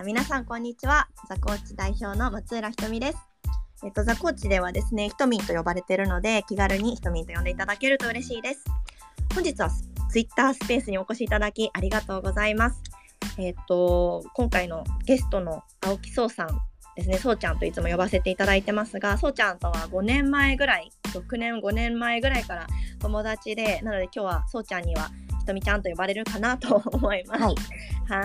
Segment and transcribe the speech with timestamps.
[0.00, 1.08] あ皆さんこんにちは。
[1.28, 3.18] ザコーチ代表の松浦ひとみです。
[3.84, 8.64] えっとザコーチではですねひとみんと呼ばれているので気軽にひとみんと呼んでいただけると嬉しいです。
[9.34, 9.68] 本日は
[10.10, 12.80] ツイッタースペースにお越しいただきありがとうございます。
[13.36, 16.48] えっと今回のゲストの青木壮さん
[16.96, 22.66] ですね、そうちゃんといつも呼ばせていただいてますが、そうちゃんとは5年前ぐらい、6年、5年前ぐらいから
[23.00, 25.10] 友達で、なので今日はそうちゃんには
[25.50, 27.42] とみちゃんと呼ばれるかなと思います。
[27.42, 27.54] はい。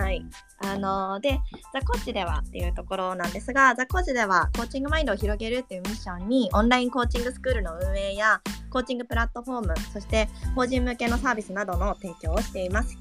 [0.02, 0.26] はい。
[0.58, 1.40] あのー、で、
[1.72, 8.40] ザコーチではっていうところなんですが、ザコーチではコーチングマインドを広げるっていうミッションに、オンラインコーチングスクールの運営や、
[8.70, 12.96] コーチングプラットフォーム、そして法人向けのサービスなどの提供をしています。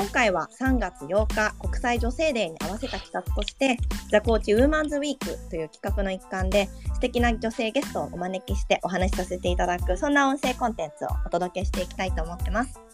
[0.00, 3.78] 今回は3月8日国際女性デーに合わせた企画として
[4.12, 12.87] ザ・コーチウーマンズウィークという企画の一環で素敵な女性ゲストをお招きしてお話しさせていただくそんな音声コンテンツをお届けしていきたいと思ってます。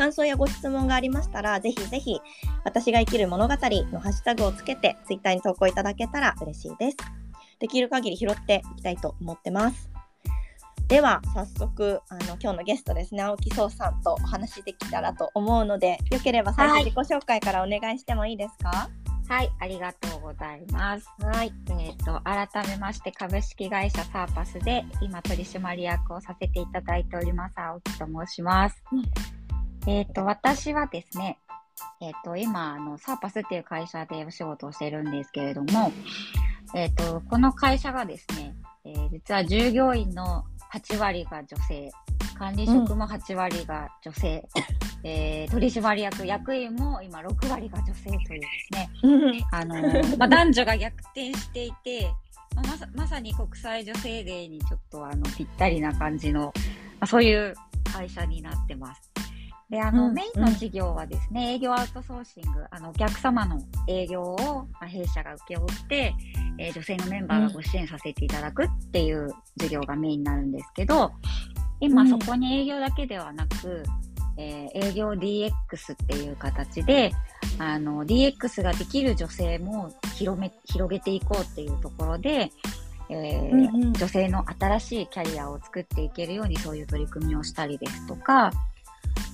[0.00, 2.22] 感想やご質問がありましたら、ぜひぜひ、
[2.64, 6.96] 私が生きる物語のハッシュタグをつけて、ツイッターに投稿いただけたら嬉しいです。
[7.58, 9.90] できる限り拾っていきたいと思ってます。
[10.88, 18.88] では、早速、あの、今日のゲストですね、青木壮さんとお話できたらと思うので、よければ最初自己紹介からお願いしてもいいですか、
[19.28, 21.06] はい、ありがとうございます。
[21.20, 28.82] はい、えっ、ー、と、改めまして株式会社サーパスで今取締役をさせていただいております、青木と申します。
[28.92, 29.39] うん
[29.86, 31.38] えっ、ー、と、私はですね、
[32.00, 35.92] えっ、ー、と、今、あの、サーパスっていう会社でお仕事をしてるんですけれども、
[36.74, 41.90] えっ、ー、と、この会社がですね、えー、実は従業員の8割が女性、
[42.38, 44.48] 管理職も8割が女性、
[45.02, 48.90] うん、えー、取締役、役員も今6割が女性というですね、
[49.52, 49.82] あの
[50.16, 52.10] まあ、男女が逆転していて、
[52.54, 56.52] まあ、まさまさに国際女性デーにちょっとあのぴったりな感じの、ま
[57.00, 57.54] あ、そういう
[57.92, 59.02] 会社になってます。
[59.70, 66.14] で、あの、うん、メインの事業はですね、営業アウトソーシング、あの、お客様の営業を、まあ、弊社が請け負って、
[66.58, 71.12] えー、女性のメンバーがご支援させていただくっていう事業がメインになるんですけど、
[71.78, 73.84] 今そこに営業だけではなく、
[74.36, 75.52] えー、営業 DX
[75.92, 77.12] っていう形で、
[77.60, 82.50] あの、DX ができる女性も広め、広げていこうっていうところで、
[83.08, 88.50] えーうんうん、女性の新しいキャリアを作っていけるようにそういう取り組みをしたりですとか、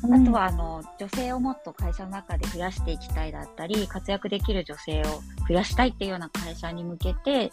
[0.03, 5.05] あとはあの女性をもっと会社の中で増やしていきたいだったり活躍できる女性を
[5.49, 7.51] 増やしたいっていうような会社に向けて、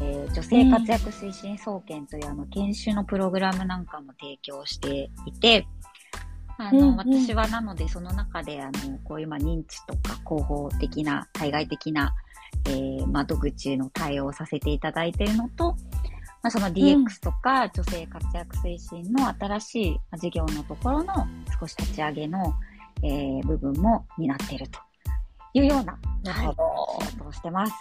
[0.00, 5.66] えー、女性活躍推進総研というあの研修のプログラムなんかも提供していて、
[6.58, 12.14] あの、うんうん、私はなのでその中であのこういうま認知とか広報的な対外的な、
[12.66, 15.76] えー、窓口の対応をさせていただいているのと、
[16.42, 21.14] まあ、その DX とか女性活躍推進の新しい事業のところの
[21.60, 22.54] 少し立ち上げの、
[23.02, 24.80] えー、部分も担っていると。
[25.54, 27.74] いうような、なるほど、はい、仕事をしてます。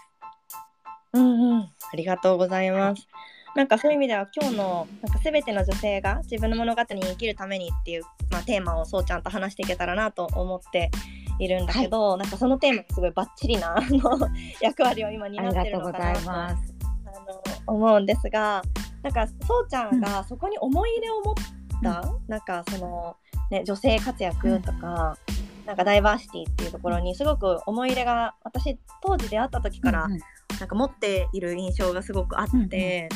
[1.13, 3.07] うんうん、ありがとうございます。
[3.55, 10.89] なんかそういう意味では今日のなんか全ての女性が自分の物語に生きるためにっていう、まあ、テーマをそうちゃんと話していけたらなと思って
[11.37, 13.75] いるんだけど、はい、なんかそのテーマすごいバッチリな
[14.61, 16.70] 役割を今担ってるのかなと
[17.67, 18.61] 思うんですが
[19.03, 21.35] なんかそうちゃんがそこに思い入れを持っ
[21.83, 23.15] た、うん、なんかその、
[23.49, 33.09] ね、女性活躍とか、うん、なんかダイバーシティっていうところにすごく思い入れが私当時出会った時から、なんか持っている印象がすごくあって、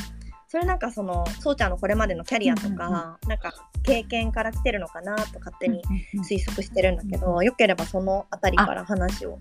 [0.48, 2.80] それなんかそのそうちゃんのこれまでのキャリアとか、うんうん、
[3.28, 3.52] なんか
[3.84, 5.82] 経験から来てるのかなと勝手に
[6.28, 9.38] 推測してるんだけど、よければその辺りから話を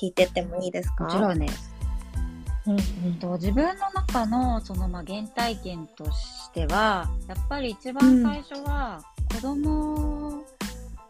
[0.00, 1.73] 聞いてってもいいですか、もちろんです。
[2.66, 9.02] うんうん、と自分の中のそのまあ原体験としてはやっぱり一番最初は
[9.34, 10.42] 子供、うん、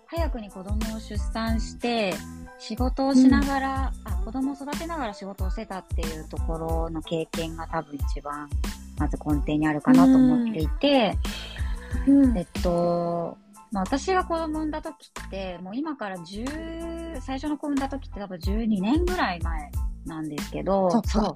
[0.06, 2.14] 早くに子供を出産して
[2.58, 8.48] 仕事をしながら、うん、あ子供を育てながら仕事をしてたっていうところの経験が多分一番
[8.98, 11.16] まず根底にあるかなと思っていて、
[12.06, 13.36] うん、えっと
[13.74, 19.70] まあ、私が子供産んだ時ってもう今から10最初の子産んだ時って多分12年ぐらい前
[20.06, 21.34] なんですけど、そう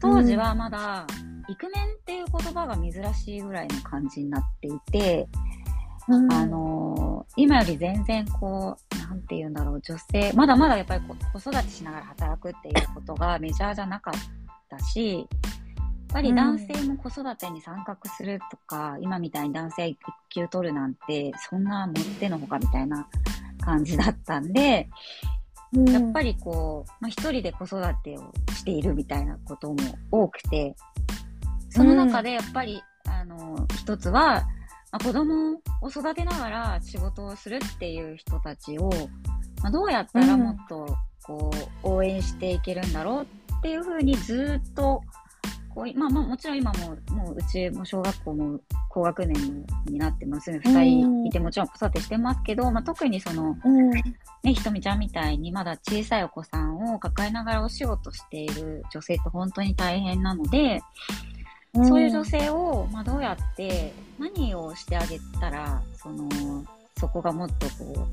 [0.00, 1.06] 当時はまだ、
[1.48, 5.28] イクメンっていう言葉が珍しいぐらいの感じになっていて、
[6.08, 14.14] うん、あのー、今より全然こう、なんて言うんだろう、女性、まだまだやっぱり子育てしながら働くっていうことがメジャーじゃなかっ
[14.70, 15.26] たし、
[16.14, 23.08] ぱり男性も子育てに参画するとか、うん、今みたいに男性育休取るなんて、そんなもってのほかみたいな
[23.60, 24.88] 感じだったんで、
[25.88, 29.76] やっぱりこう、まあ、一人で子育てをしているみたいなことも
[30.12, 30.76] 多くて、
[31.68, 34.44] その中でやっぱり、あの、一つは、
[34.92, 38.88] まあ、子供を育てながら仕事をするっていう人たちを、
[39.64, 41.50] まあ、どうやったらもっとこ
[41.82, 43.26] う応援していけるんだろう
[43.58, 45.02] っていうふうにずっと
[45.74, 53.56] こうまあまあもちろん今ももううちも小学校も高学年になって娘2人いてもちろん子育てしてますけど、まあ、特にその、
[54.42, 60.80] ね、ひとみちゃんみたいにまだ小さいお子さんを抱えながらお仕事している女性って本当に大変なので、
[61.74, 66.28] そういう女性を、まあ、どうやって何をしてあげたらその
[66.98, 68.06] そこがもっとこ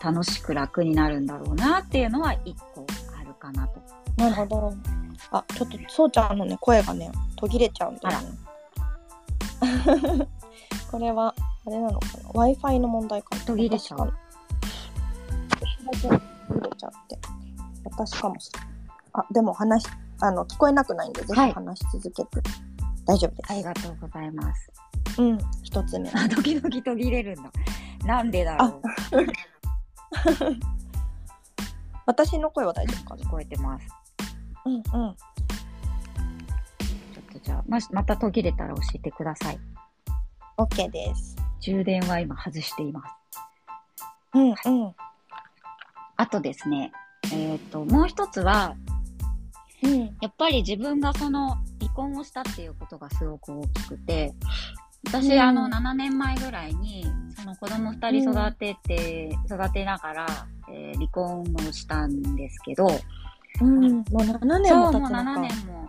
[0.00, 2.86] う楽しく楽になるんだろうなっていうのは一個
[3.18, 3.82] あるかなと。
[4.20, 4.74] なるほど。
[5.30, 8.28] あ、ちょっとそうちゃんのね声がね途切れちゃうんだよね。
[10.90, 11.34] これは
[11.66, 14.12] あれなのかな？Wi-Fi の問題かな途切れちゃう。
[15.48, 17.18] 途切れちゃって
[17.84, 18.68] 私かもしれない。
[19.14, 19.86] あでも話
[20.20, 22.42] あの聞こえなくないんでぜひ話し続けて、
[23.06, 23.52] 大丈夫です。
[23.52, 24.70] ありがとうございます。
[25.18, 26.10] うん一つ目。
[26.10, 27.50] あ、時々途切れるんだ。
[28.04, 28.82] なんでだろう。
[32.06, 33.22] 私の声は大丈夫かな？
[33.24, 33.99] 聞こえてます。
[34.66, 34.82] うんうん。
[34.82, 35.14] ちょ
[37.30, 39.58] っとじゃあ、ままた途切れたら教えてください。
[40.58, 41.36] OK です。
[41.60, 43.20] 充電は今外しています。
[44.34, 44.94] うんうん。
[46.16, 46.92] あとですね、
[47.32, 48.74] えっ、と、もう一つは、
[49.82, 54.34] うんやっぱり自分がその離婚をしたっていうことがすごく大きくて、
[55.06, 60.26] 私、うんあの、7年前ぐらいに、その子供2人育てて、育てながら、
[60.70, 62.86] えー離婚をしたんですけど、
[63.60, 63.92] うん。
[63.92, 65.14] もう7年も経つのか。
[65.14, 65.88] 7年も、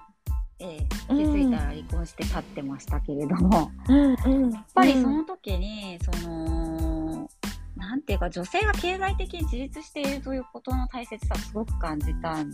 [0.59, 4.51] えー気づいたら離婚して経ってましたけれども、うんうん。
[4.51, 7.29] ややっぱりその時に、その、
[7.75, 12.51] なんていうか、女性が経済的に自立しているということの大切さをすごく感じたん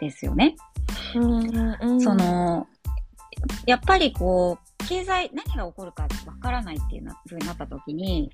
[0.00, 0.56] ですよね。
[1.14, 2.66] うんうんうん、その、
[3.66, 8.30] やっぱりこう、経済、何が起こるかわからないっていうな風になった時に、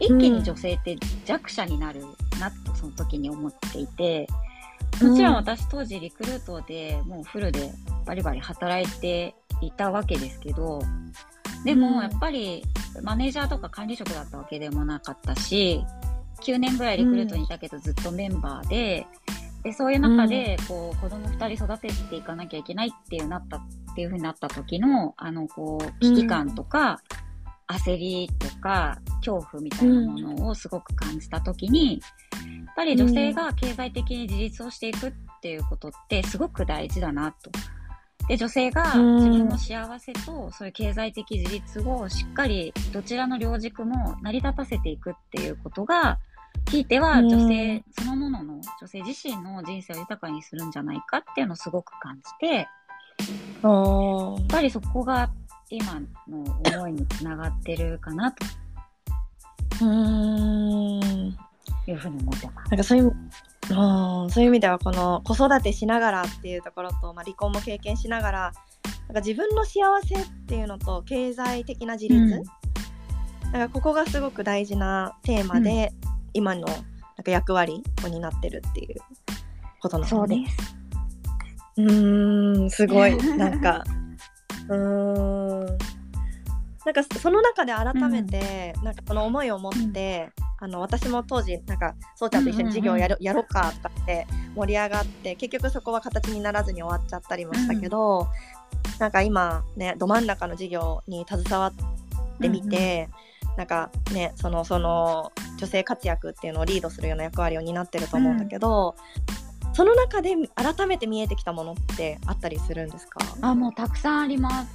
[0.00, 2.00] 一気に女性って弱者になる
[2.40, 4.26] なとその時に思っていて、
[5.02, 7.72] もちろん私当時リクルートでもうフルで
[8.06, 10.80] バリバリ働いていたわけですけど、
[11.64, 11.80] でうん。
[11.80, 12.62] もやっぱり
[13.02, 15.84] マネージャーとか管理職だったわけでもなかったし、
[16.42, 19.06] 9年ぐらいリクルートにいたけどずっとメンバーで、
[19.62, 23.60] でそういう中でこう子供2人育てていかなきゃいけないっていうなったっ
[23.94, 27.00] ていう風になった時のあのこう危機感とか、
[27.68, 32.00] 焦りとか恐怖みたいなものをすごく感じた時に、
[32.66, 37.50] やっぱり女性が経済的に自立をしていくっていうことってすごく大事だなと。
[38.28, 39.16] で、女性がうん。
[39.16, 46.18] 自分の幸せとそういう経済的自立をしっかりどちらの両軸も成り立たせていくっていうことが、
[46.70, 47.28] ひいてはうん。
[47.28, 52.66] 女性そのものの、女性自身の人生を豊かにするんじゃないかっていうのをすごく感じて、や
[54.34, 55.30] っぱりそこが
[55.70, 56.44] 今の
[56.76, 58.44] 思いにつながってるかなと
[59.82, 61.36] うーん
[61.86, 62.70] いうふうに思ってます。
[62.70, 68.52] なんかそういううんそういう意味ではこの子育てしながらっていうところと、まあ、離婚も経験しながら
[69.08, 72.44] なんか自分の幸せっていうのと経済的な自立、うん
[73.52, 75.92] なんかここがすごく大事なテーマで、
[76.32, 76.76] 今のなん
[77.22, 78.96] か役割を担ってるっていう
[79.80, 80.48] ことなんそうでね。
[80.48, 80.76] す。
[81.76, 83.84] うーんすごいなんか
[84.68, 85.78] うーん。
[86.84, 90.30] なんかその中で改めて、なんかこの思いを持って、
[90.60, 98.28] あの私も当時なんかそうちゃんと一緒に授業やる、やろうかとかって盛り上がって結局そこは形にならずに終わっちゃったりもしたけど、
[98.98, 103.08] なんか今ねど真ん中の授業に携わってみて、
[103.56, 108.94] なんかねそのその女性活躍っていうのをリードするような役割を担ってると思うんだけど、
[109.74, 113.18] その中で改めて見えてきたものってあったりするんですか？
[113.40, 114.72] あ、もうたくさんあります。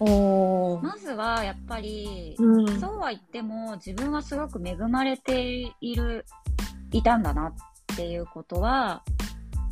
[0.00, 0.82] おー。
[0.82, 2.80] まずはやっぱり、うん。
[2.80, 6.24] そうは言っても自分はすごく恵まれている、
[6.92, 9.02] いたんだなっていうことは、や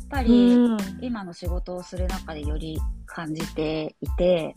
[0.05, 0.77] っぱりうん。
[1.01, 4.55] 今の仕事をする中でより感じていて、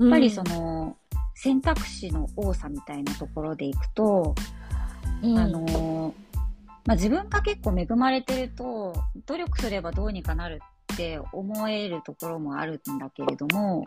[0.00, 0.96] やっぱりその
[1.36, 4.34] 選択肢の多さみたいなところでいくと、
[5.22, 5.38] うん。
[5.38, 6.12] あの
[6.86, 8.94] まあ、自分が結構恵まれてると
[9.26, 10.60] 努力すればどうにかなる
[10.92, 13.84] って思えるところもあるんだけれども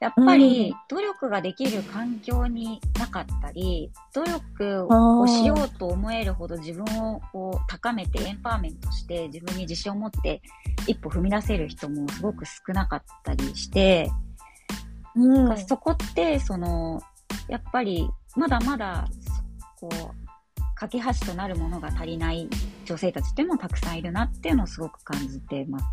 [0.00, 10.40] やっぱり努力ができる環境になかったり努力をしようと思えるほど自分をこう高めてエンパワーメントして自分に自信を持って
[10.86, 14.08] 一歩踏み出せる人もすごく少なかったりして、
[15.16, 15.66] うん。
[15.66, 17.02] そこってその
[17.48, 19.08] やっぱりまだまだ
[19.80, 20.27] こう
[20.78, 22.48] 架け橋となるものが足りない
[22.84, 25.84] 女性たちっていうのもたくさんいるなっていうのをすごく感じてます。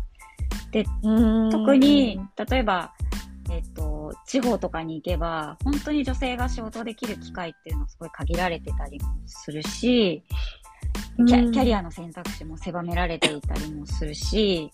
[1.02, 1.50] うん。
[1.50, 2.92] 特に例えば、
[3.50, 10.22] えっと、地方とかに行けば本当に女性が仕事できる機会っていうのはすごい限られてたりもするし
[11.16, 14.70] キャキャリアの選択肢も狭められていたりもするし、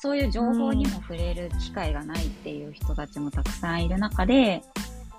[0.00, 4.62] そういう情報にも触れる機会がないっていう人たちもたくさんいる中で、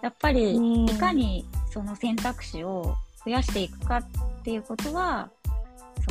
[0.01, 4.05] やっぱりいかにその選択肢を増やしていくかっ
[4.43, 5.29] ていうことは、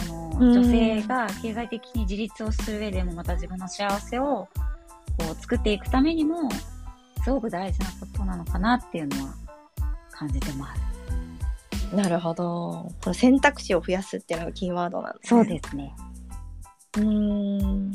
[0.06, 4.48] その女性が経済的に自立をする上でもまた自分の幸せを
[5.18, 6.48] こう作っていくためにも
[7.22, 9.34] すごく大事なことなのかなっていうのは
[10.10, 10.82] 感じてます。
[11.94, 12.44] なるほど。
[12.44, 15.44] この選択肢を増やすっていうのがキーワードなんですね。
[15.44, 15.94] そうですね。
[16.98, 17.92] うん。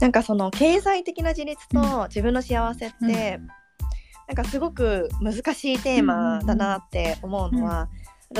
[0.00, 7.88] なんかその経済的な自立と自分の幸せって、うん、なんかすごく難しいテーマだなって思うのは、うん、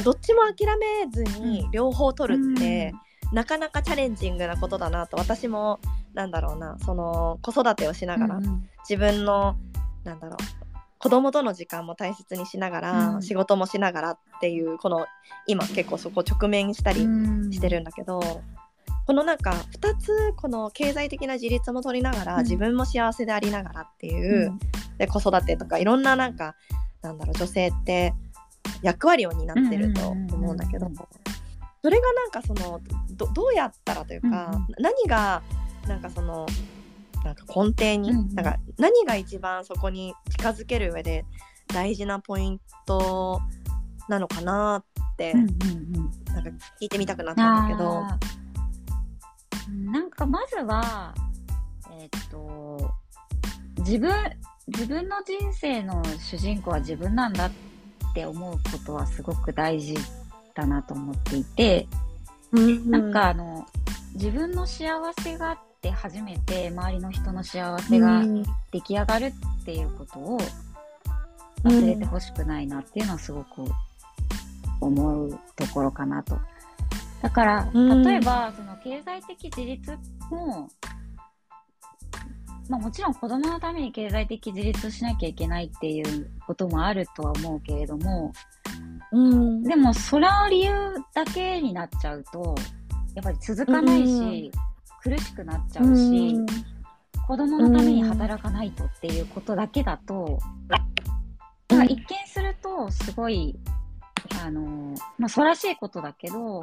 [0.01, 2.93] どっちも諦めずに両方取るって、
[3.31, 5.81] うん、なかなかチャレンジングなことだなと私も
[6.15, 8.41] なんだろうなその子育てをしながら、
[8.89, 9.57] 自分の
[10.05, 10.63] なんだろう
[11.03, 15.07] 子供との時間も大切にしながら、うん、仕事もしながらっていうこの
[15.49, 17.01] 今結構そこ直面したり
[17.51, 18.23] してるんだけど、うん、
[19.05, 24.53] このなんか2つこの経済的な自立も取りながら、うん、自分も幸せでありながらっていう、
[24.99, 26.55] で子育てとかいろんななんか
[27.03, 28.15] なんだろう女性って
[28.83, 30.91] 役割を担ってると思うんだけど、
[31.83, 32.81] それがなんかその
[33.17, 35.43] どうやったらというか、何が
[35.87, 36.47] なんかその
[37.25, 41.25] なんか根底に、うん、なんか何が一番そこに近づける上で
[41.69, 43.41] 大事なポイント
[44.09, 45.55] なのかなって、なんか
[46.81, 48.03] 聞いてみたくなったんだけど。
[49.93, 51.15] なんかまずは、
[51.93, 52.95] えー、っと、
[53.79, 54.13] 自分、
[54.67, 57.51] 自分の人生の主人公は自分なんだっ
[58.13, 59.97] て思うことはすごく大事
[60.55, 61.87] だなと思っていて、
[62.53, 62.65] うん。
[62.65, 63.67] うん、なんかあの、
[64.15, 64.89] 自分の幸
[65.23, 68.23] せがって初めて周りの人の幸せが
[68.71, 69.27] 出来上がる
[69.61, 70.39] っていうことを
[71.65, 73.65] 忘れてほしくないなっていうのはすごく
[74.81, 76.39] 思うところかなと。
[77.23, 79.97] だから、例えば、その経済的自立
[80.29, 80.69] も、
[82.73, 88.33] まあもちろん子供のために経済的自立しなきゃいけないっていうこともあるとは思うけれども、
[89.13, 90.73] うん、でもそれの理由
[91.13, 92.55] だけになっちゃうと、
[93.15, 94.51] やっぱり続かないし、
[95.03, 96.47] 苦しくなっちゃうし、う
[97.27, 100.39] 子供のために働かないとっていうことだけだと、
[101.69, 103.55] まあ、一見するとすごい、
[104.43, 106.63] あの、まあ、そらしいことだけど、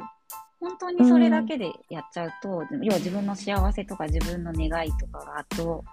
[0.58, 5.84] 本当にそれだけでやっちゃうと、うん、要は自分の幸せとか自分の願いとかが後、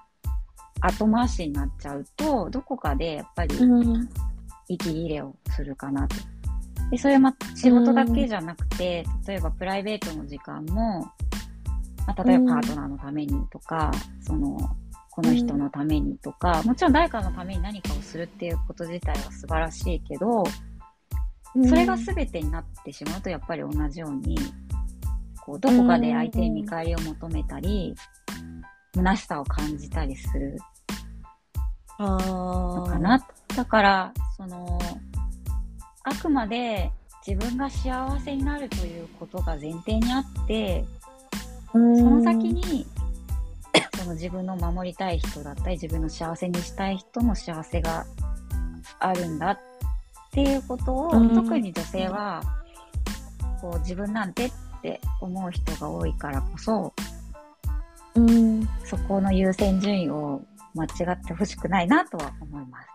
[0.82, 3.56] 後回しになっちゃうと、どこかでやっぱり、
[4.68, 6.16] 息切れをするかなと。
[6.92, 11.12] で、それは仕事だけじゃなくて、例えばプライベートの時間も、
[12.06, 13.92] まあ、例えばパートナーのためにとか、
[14.22, 14.58] その、
[15.10, 20.44] この人のためにとか、もちろん誰かのために何かをするっていうこと自体は素晴らしいけど、
[21.68, 24.38] それが全てになってしまうと、やっぱり同じように、
[25.44, 27.96] こう、どこかで相手に見返りを求めたり、
[28.96, 30.58] 虚しさを感じたりする
[32.00, 33.26] のかな。
[33.56, 34.80] だから、その、
[36.04, 36.92] あくまで
[37.26, 40.86] 自分が幸せになるということが前提にあって、
[41.72, 42.88] その先に、
[43.98, 48.06] その自分の守りたい人だったり、自分の幸せにしたい人の幸せが
[49.00, 49.60] あるんだっ
[50.32, 52.42] ていうことを、特に女性は、
[53.60, 54.52] こう自分なんてっ
[54.82, 56.94] て思う人が多いからこそ、
[58.18, 60.42] うん、そこの優先順位を
[60.74, 62.88] 間違ってほしくないなとは思います。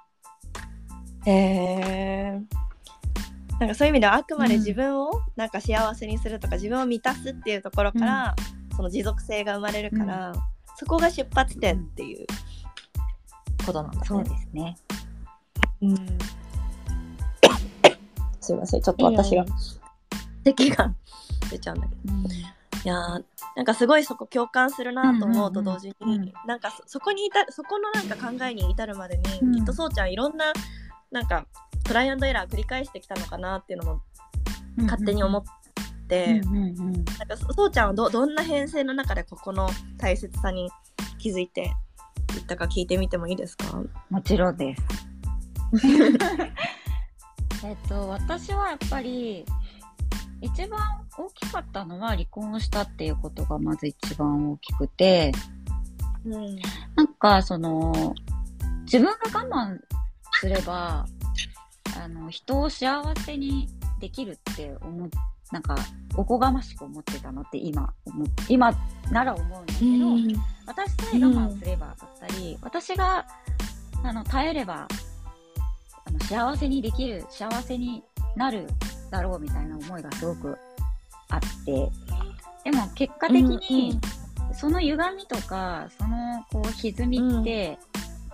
[1.27, 3.61] へえー。
[3.61, 8.35] なんかそういう意味ではあくまで自分をなんか幸せにするとか、うん、自分を満たすっていうところから、
[8.77, 10.41] その持続性が生まれるから、うん、
[10.77, 12.27] そこが出発点っていう
[13.65, 14.07] ことなんだね。
[14.07, 14.77] そうですね。
[15.83, 15.95] うん。
[18.41, 19.45] すいません、ちょっと私が、
[20.43, 20.93] 咳が
[21.49, 22.13] 出ちゃうんだけど。
[22.85, 22.99] うん、いや
[23.57, 30.53] なんかすごいそこ共感するなと思うと同時に、うんうん、なんかそこに至るそこのなんか考えに至るまでに、うん、きっとそうちゃんいろんな
[31.11, 31.47] なんか
[31.85, 34.03] トライアンドエラー繰り返してきたのかなっていうのも
[34.79, 35.53] 勝手に思っ、うん
[36.15, 40.71] うんうん、なんかそうちゃんはどどんな編成の中でここの大切さに
[41.19, 41.73] 気づいて
[42.37, 43.83] いったか聞いてみてもいいですか？
[44.11, 44.83] もちろんです。
[47.65, 49.47] えっと私はやっぱり
[50.43, 50.79] 一番
[51.17, 55.33] 大きかったのは離婚したっていうことがまず一番大きくて、
[56.27, 56.59] うん、
[56.97, 58.15] なんかその
[58.83, 59.79] 自分が我慢
[60.33, 61.07] すれば
[61.97, 63.69] あの人を幸せに
[64.01, 65.09] できるって思っ
[65.53, 65.77] なんか
[66.17, 67.93] おこがましく思ってたのって今
[68.49, 68.73] 今
[69.11, 70.35] なら思うんだけど、うん、
[70.67, 73.27] 私さえ我慢すればだったり、うん、私が
[74.03, 74.89] あの耐えれば
[76.07, 78.03] あの幸せにできる幸せに
[78.35, 78.67] なる
[79.13, 80.59] だろうみたいな思いがすごく
[81.29, 81.91] あって。
[82.65, 83.99] でも結果的に
[84.55, 87.79] その歪みとかそのこう歪みって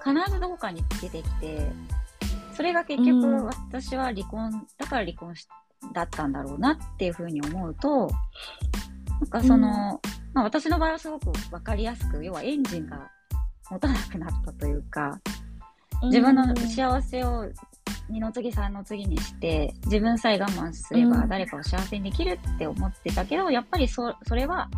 [0.05, 1.71] 必ずどこかに出てきて
[2.55, 5.47] それが結局私は離婚だから離婚し
[5.95, 8.11] だったんだろうなっていうふうに思うと
[9.21, 10.01] なんかその、
[10.35, 13.09] まあ、私の場合はすごく分かりやすく要はエンジンが
[13.71, 15.21] 持たなくなったというか
[16.03, 17.51] 自分の幸せを
[18.11, 24.71] 二の次三の次にして自分さえ我慢すれば誰かを幸せにできるって思ってたけど、やっぱりそそれは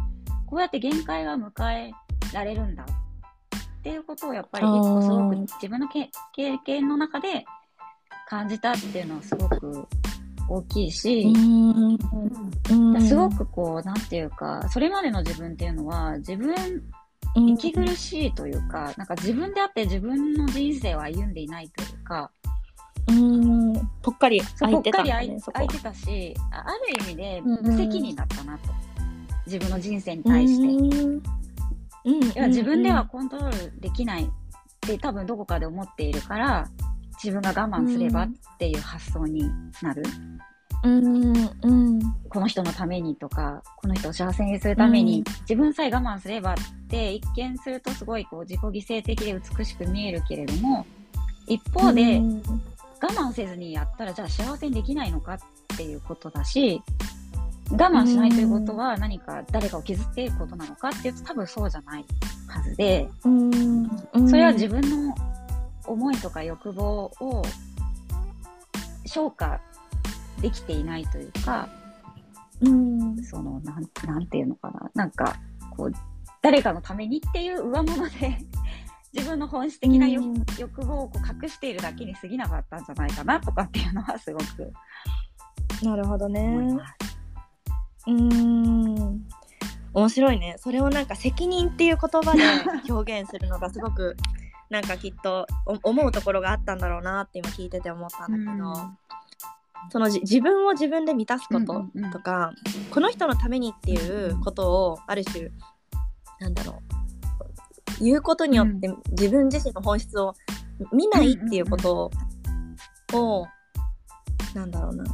[0.46, 1.92] こうやって限界が迎え
[2.32, 6.10] られるんだっていうことをやっぱり一個すごく自分の経
[6.64, 7.44] 験の中で
[8.28, 9.86] 感じたっていうのはすごく
[10.48, 11.32] 大きいし、
[13.00, 16.54] すごくこう、なんていうか、それまでの自分っていうのは、自分、
[17.36, 22.32] 息苦しいというか、なんか自分であって自分の人生を歩んでいないというか、
[23.08, 23.90] うん。
[24.02, 28.70] ぽっかり空いてた、ね、空いてたしある意味で無責任だったなと、
[29.46, 31.22] 自分の人生に対して、うん
[32.48, 34.28] 自分ではコントロールできないっ
[34.80, 36.66] て多分どこかで思っているから
[37.22, 38.28] 自分が我慢すればっ
[38.58, 39.50] ていう発想に
[39.82, 40.02] なる、
[40.82, 46.56] うんうん、この人のためにとかこの人を幸せにするために、自分さえ我慢すればっ
[46.88, 50.86] て一見するとすごいこう自己犠牲的で美しく見えるけれども
[51.46, 52.22] 一方で、
[53.02, 55.38] 我慢せずにやったらじゃあ幸せにできないのかっ
[55.76, 56.82] ていうことだし
[57.70, 62.04] 我慢しないということは何か誰かを傷つけることなのかっていうと多分そうじゃない
[62.48, 65.14] はずで、それは自分の
[65.86, 67.42] 思いとか欲望を
[69.06, 69.60] 消化
[70.40, 71.68] できていないというか、
[72.60, 74.90] うん、そのなんなんていうのかな。
[74.94, 75.36] なんか
[75.76, 75.92] こう
[76.42, 78.38] 誰かのためにっていう上物で
[79.12, 80.26] 自分の本質的な欲,、
[80.58, 81.12] 欲望を
[81.42, 84.72] 隠しているだけに過ぎなかったんじゃないかなとかっていうのはすごく
[85.82, 86.78] なるほどね。
[88.06, 89.26] うん。
[89.92, 90.56] 面白いね。
[90.58, 92.42] それをなんか責任っていう言葉で
[92.90, 94.16] 表現するのがすごく
[94.70, 95.46] なんかきっと
[95.82, 105.50] 思うところがあったんだろうなって今聞いてて思ったんだけど、うん、その自分を自分で満たすこととか、うんうん、この人のためにっていうことをある種
[106.38, 106.99] なんだろう
[108.00, 110.34] 言うことによって自分自身の本質を
[110.92, 112.10] 見ないっていうこと
[113.12, 113.46] を、
[114.54, 115.04] なんだろうな。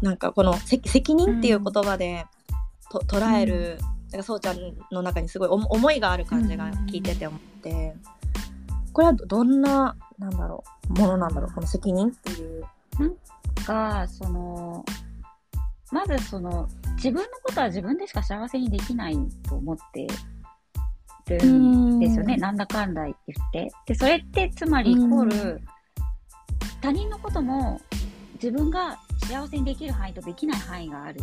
[0.00, 2.26] なんかこの責任っていう言葉で
[2.90, 3.78] と、捉える、
[4.10, 4.58] なんかそうちゃん
[4.90, 7.94] の中にすごい思いがある感じが聞いてて思って、
[8.92, 12.64] これはどんななんだろうものなんだろうこの責任っていう。
[12.98, 13.16] なん
[13.64, 14.84] かその
[15.90, 20.06] まずその自分のことは自分でしか幸せにできないと思って
[21.30, 23.14] るんですよねなんだかんだ言っ
[23.52, 23.70] て。
[23.86, 25.60] でそれってつまりイコール
[26.80, 27.80] 他人のことも
[28.34, 31.20] 自分が幸せにできる範囲とできない範囲がある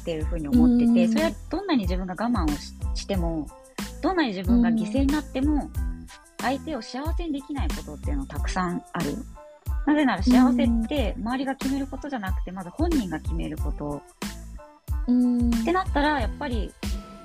[0.00, 2.48] っていうふうに思っててそれはどんなに自分が我慢を
[2.94, 3.48] しても
[4.00, 5.68] どんなに自分が犠牲になっても
[6.40, 9.16] 相手を幸せにできないことっていうのたくさんある。
[9.86, 14.02] なぜなら幸せって周りが決めることじゃなくてまず本人が決めること。
[15.02, 16.72] ってなったらやっぱり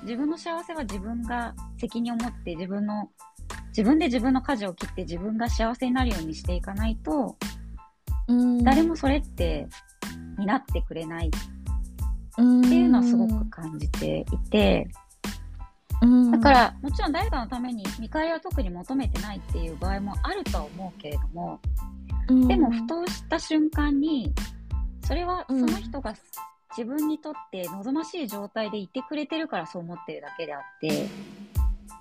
[0.02, 3.08] 自分の幸せは自分が責任を持って自分の
[3.68, 7.36] 自分で自分の舵を切って自分が幸せになるようにしていかないと
[8.62, 9.66] 誰もそれって
[10.38, 11.30] 担ってくれない。
[12.32, 14.88] っていうのはすごく感じていて。
[16.32, 21.60] だからもちろん誰かのために見返りは特に求めてないっていう場合もあるとは思うけれども、
[22.48, 24.32] でもふとした瞬間に
[25.04, 26.12] それはその人が
[26.76, 31.06] 自分にとって望ましい状態でいてくれてるからそう思ってるだけであって、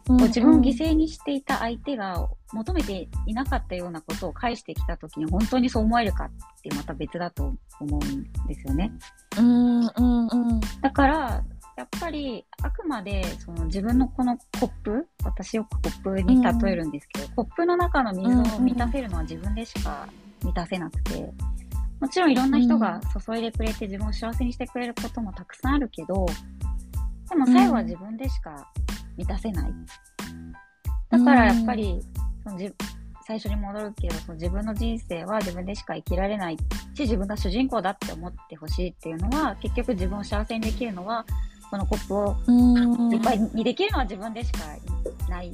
[0.07, 6.29] こう自分を犠牲にしていた相手が求めていなかったようなことを返してきた時に本当にそう思えるかっ
[6.61, 8.91] てまた別だと思うんですよね。
[9.37, 11.43] うんうんうん、だから
[11.77, 20.07] やっぱりあくまでその自分のこのコップ私よくコップに例えるんですけど、うん、コップの中の水を満たせるのは自分でしか
[20.43, 21.31] 満たせなくて
[22.01, 26.25] もちろんいろんな人が注いでくれて自分を幸せにしてくれることもたくさんあるけど
[27.29, 28.67] でも最後は自分でしか
[29.15, 29.71] 満たせない。
[31.09, 32.01] だからやっぱり
[32.43, 32.57] その
[33.27, 41.25] 最初に戻るけどその自分の人生は自分でしか生きられないし自分が主人公だって思ってほしいっていうのは結局自分を幸せにできるのは
[41.69, 42.35] このコップを
[43.13, 44.59] いっぱいにできるのは自分でしか
[45.29, 45.53] ない。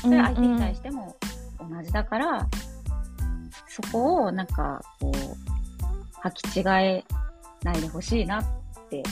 [0.00, 1.16] それは相手に対しても
[1.58, 2.46] 同じだから、
[3.82, 7.04] そこをなんかこう、履き違え
[7.62, 8.44] ないでほしいなっ
[8.90, 9.02] て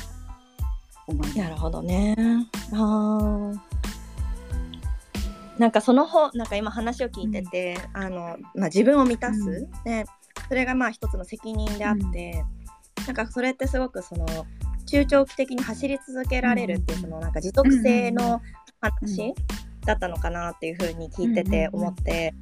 [1.06, 1.38] 思います。
[1.38, 2.16] なるほどね。
[2.72, 3.52] あ
[5.58, 10.04] なんかその方なんか今話を聞いてて、うん、あのまあ、自分を満たす、うん、で
[10.48, 12.44] それがまあ一つの責任であって、
[13.06, 14.26] なんかそれってすごくその
[14.86, 18.42] 中長期的に走り続けられるっていうそのなんか持続性の
[18.80, 19.34] 話
[19.86, 22.34] だったのかなっていうふうに聞いてて思って。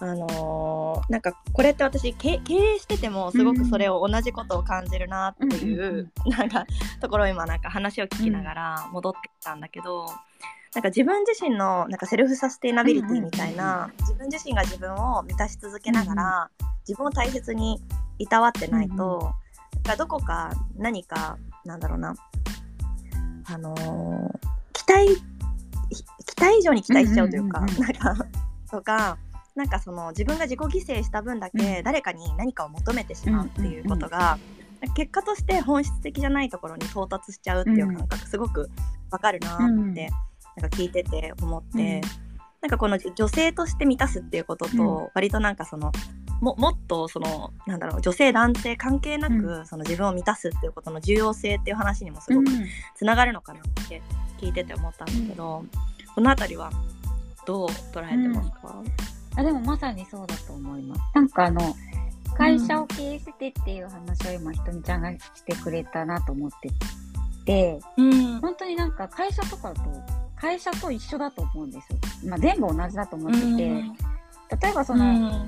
[0.00, 6.66] あのーなんかこれって私経経営しててもすごくそれを同じことを感じるなっていう、なんか
[7.00, 10.06] ところを今なんか話を聞きながら戻ってきたんだけど、
[10.74, 16.50] なんか自分自身のなんか self sustainability みたいな、自分自身が自分を満たし続けながら、
[16.88, 17.80] 自分を大切に
[18.18, 19.32] いたわってないと、
[19.74, 22.14] なんかどこか何かなんだろうな。
[23.46, 25.14] あのー期待
[25.90, 26.04] ひ
[26.36, 27.80] 期待以上に期待しちゃうというか、うんうんうん。
[27.80, 28.26] なんか
[28.70, 29.16] とか
[29.54, 34.38] なんかその自分が自己犠牲した分だけ誰かに何かを求めてしまうっていうことが、
[34.96, 38.70] 結果として本質的じゃないところに到達しちゃうっていう感覚すごく
[39.10, 39.94] わかるなって、うん。
[39.94, 42.00] なんか聞いてて思って、うん。
[42.62, 45.08] なんかこの女性として満たすっていうことと、うん。
[45.14, 45.92] 割となんかその
[46.40, 52.50] ももっとそのなんだろう女性男性関係なく、うその自分を満たすっていうことの重要性っていう話にもすごく
[52.94, 54.02] つながるのかなって
[54.40, 55.64] 聞いてて思ったんだけど、
[56.14, 56.70] この辺りは
[57.46, 58.82] どう捉えてますか、
[59.36, 61.00] あでもまさにそうだと思います。
[61.14, 61.74] なんかあの、
[62.36, 66.70] 会社を経営してっていう話を今、ひとみちゃんがしてくれたなと思って
[67.44, 68.40] て、うん。
[68.40, 69.80] 本当になんか会社とかと、
[70.36, 71.98] 会社と一緒だと思うんですよ。
[72.28, 73.46] まあ全部同じだと思ってて、
[74.62, 75.46] 例えばその、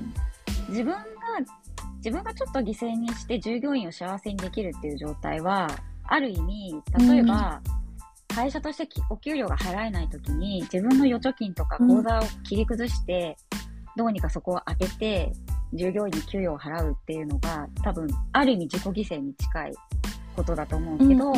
[0.69, 1.03] 自分が、
[1.97, 5.69] 自分がちょっと犠牲にして従業員を幸せにできるっていう状態は、
[6.05, 7.61] ある意味、例えば、
[8.33, 13.37] 会社としてきお給料が払えないときに、自分の預貯金とか口座を切り崩して、
[13.97, 15.33] どうにかそこを当てて、
[15.73, 19.73] 従業員に給与を払うっていうのが、多分、ある意味自己犠牲に近い
[20.35, 21.33] ことだと思うけど、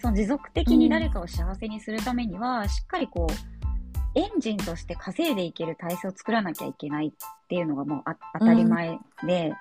[0.00, 7.12] その持続的に誰かを幸せにするためには、しっかりこう、エンジンとして稼いでいける体制を作らなきゃいけないっ
[7.48, 9.52] ていうのがもうあ当たり前で、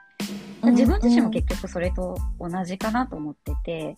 [0.64, 3.96] 自分自身も結局それと同じかなと思ってて、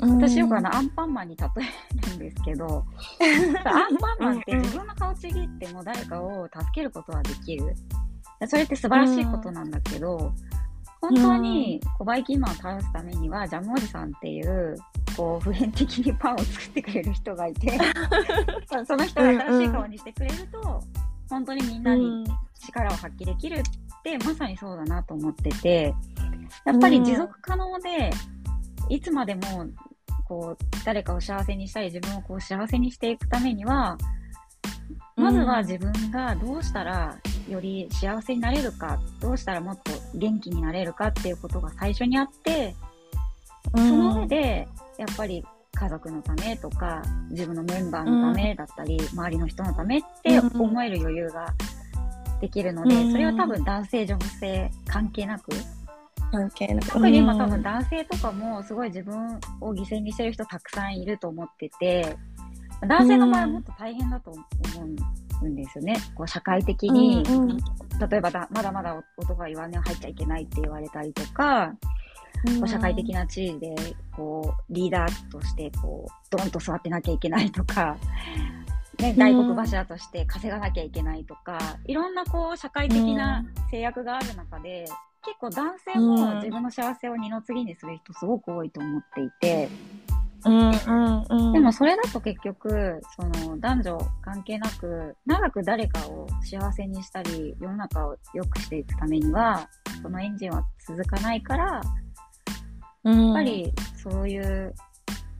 [0.00, 2.84] 私よくあのアンパンマンに例えるんですけど、
[3.64, 7.74] アンパンマンって自分の顔ちぎっても誰かを助けることはできる。
[8.46, 10.32] それって素晴らしいことなんだけど、
[11.00, 14.76] 本当にこうバイキンマンを倒すためには、ジャムおじさんっていう、
[15.16, 17.78] こう普遍的にパンを作ってくれる人がいて、
[18.86, 20.82] その人が新しい顔にしてくれると、
[21.28, 22.26] 本当にみんなに
[22.58, 23.62] 力を発揮できるっ
[24.02, 25.94] て、まさにそうだなと思ってて、
[26.64, 28.10] やっぱり持続可能で、
[28.88, 29.66] いつまでも
[30.30, 33.98] こう誰かを幸せにしたり自分をこう幸せにしていくためには
[35.16, 42.76] まずは自分がどうしたらより幸せになれるかどうしたらもっと元気になれるかっていうことが最初にあって
[43.74, 51.54] その上でやっぱり家族のためとか自分のメンバーのためだったり、周りの人のためって思える余裕が
[52.40, 55.52] できるので、それは多分男性女性関係なく
[56.30, 62.16] 関係なく特に今多分男性とかもすごい自分を犠牲にしてる人たくさんいると思ってて、
[62.86, 64.44] 男性の場合はもっと大変だと思
[65.42, 65.96] うんですよね。
[66.14, 67.24] こう社会的に、
[68.10, 71.74] 例えばだまだまだ男が弱音を入っちゃいけないって言われたりとか、
[72.58, 73.74] こう社会的な地位で
[74.16, 77.98] こうリーダーとしてこうドンと座ってなきゃいけないとか、
[78.98, 84.86] ね、大黒柱として稼がなきゃいけないとか、いろんなこう社会的な制約がある中で、
[85.22, 89.68] 結構男性も自分の幸せを二の次にする人すごく多いと思っていて、
[90.42, 99.68] でもそれだと結局その男女関係なく長く誰かを幸せにしたり世の中を良くしていくためには
[100.02, 101.82] そのエンジンは続かないから
[103.04, 104.74] やっぱりそういう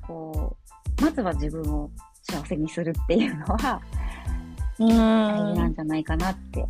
[0.07, 0.57] こ
[0.99, 1.91] うまずは自分を
[2.23, 3.81] 幸せにするっていうのは
[4.79, 6.67] 大事なんじゃないかなって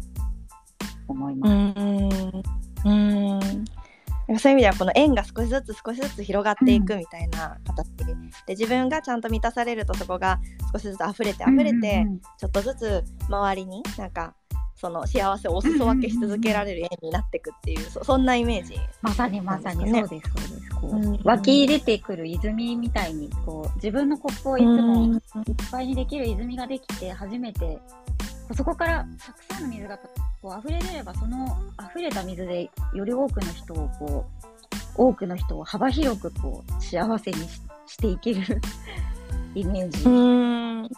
[1.09, 1.51] 思います。
[1.51, 2.43] うん
[4.39, 8.15] そういう意味ではこの縁が少しずつ少しずつ広がっていくみたいな形で,、で
[8.51, 10.39] 自分がちゃんと満たされるとそこが
[10.73, 12.07] 少しずつ溢れて溢れて、
[12.39, 14.35] ちょっとずつ周りになんか
[14.77, 19.91] その幸せをお裾分けし続けられる縁になっていくっていう、そそんなイメージ、まさにまさに。
[19.91, 20.71] そうですそうです。
[20.81, 25.21] こう、湧き出てくる泉みたいにこう自分のコップをいつもいっ
[25.71, 27.79] ぱいにできる泉ができて初めて
[28.57, 29.99] そこからたくさんの水が
[30.43, 31.47] こう溢れ出ればその
[31.91, 34.27] 溢れた水でより多くの人をこ
[34.97, 37.37] う多くの人を幅広くこう幸せに
[37.87, 38.61] していける
[39.55, 40.91] イメージ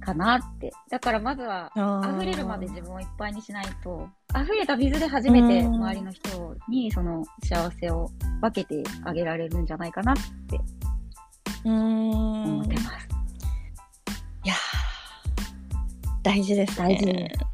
[0.00, 0.72] かなって。
[0.88, 1.70] だからまずは
[2.16, 10.16] 溢れるまで自分をいっぱいにしないと溢れた水で初めて周りの人にその幸せを分けてあげられるんじゃないかなっ
[10.48, 10.60] て
[11.64, 13.08] 思ってます。
[14.44, 14.54] いや
[16.22, 16.88] 大事ですね。
[16.88, 17.48] 大事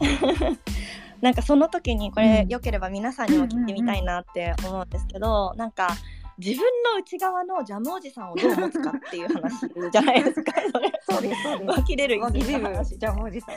[1.20, 2.26] なんかその時にこうん。
[2.26, 5.88] れ良ければ皆さんにも聞いてみたいなって思うんですけど、なんか
[6.38, 6.60] 自分
[6.94, 11.78] の内側のジャムおじさんをどう持つかっていう話じゃないですかそれ そうです、そうです。
[11.78, 13.54] 湧き出る湧き出る話ジャムおじさん。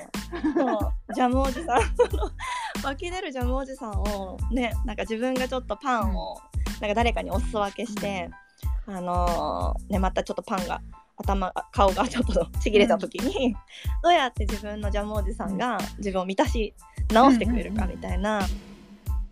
[0.53, 1.81] そうジャムおじさん。
[2.85, 6.37] 湧き出るジャムおじさんをねなんか自分がちょっとパンを、
[6.79, 8.29] なんか誰かにお裾分けして、
[8.87, 10.81] あのーねまたちょっとパンが
[11.19, 13.55] 頭が顔が ちょっとちぎれた時に、
[14.03, 16.73] どうやって自分のジャムおじさんが自分を満たし
[17.11, 18.41] 直してくれるかみたいな、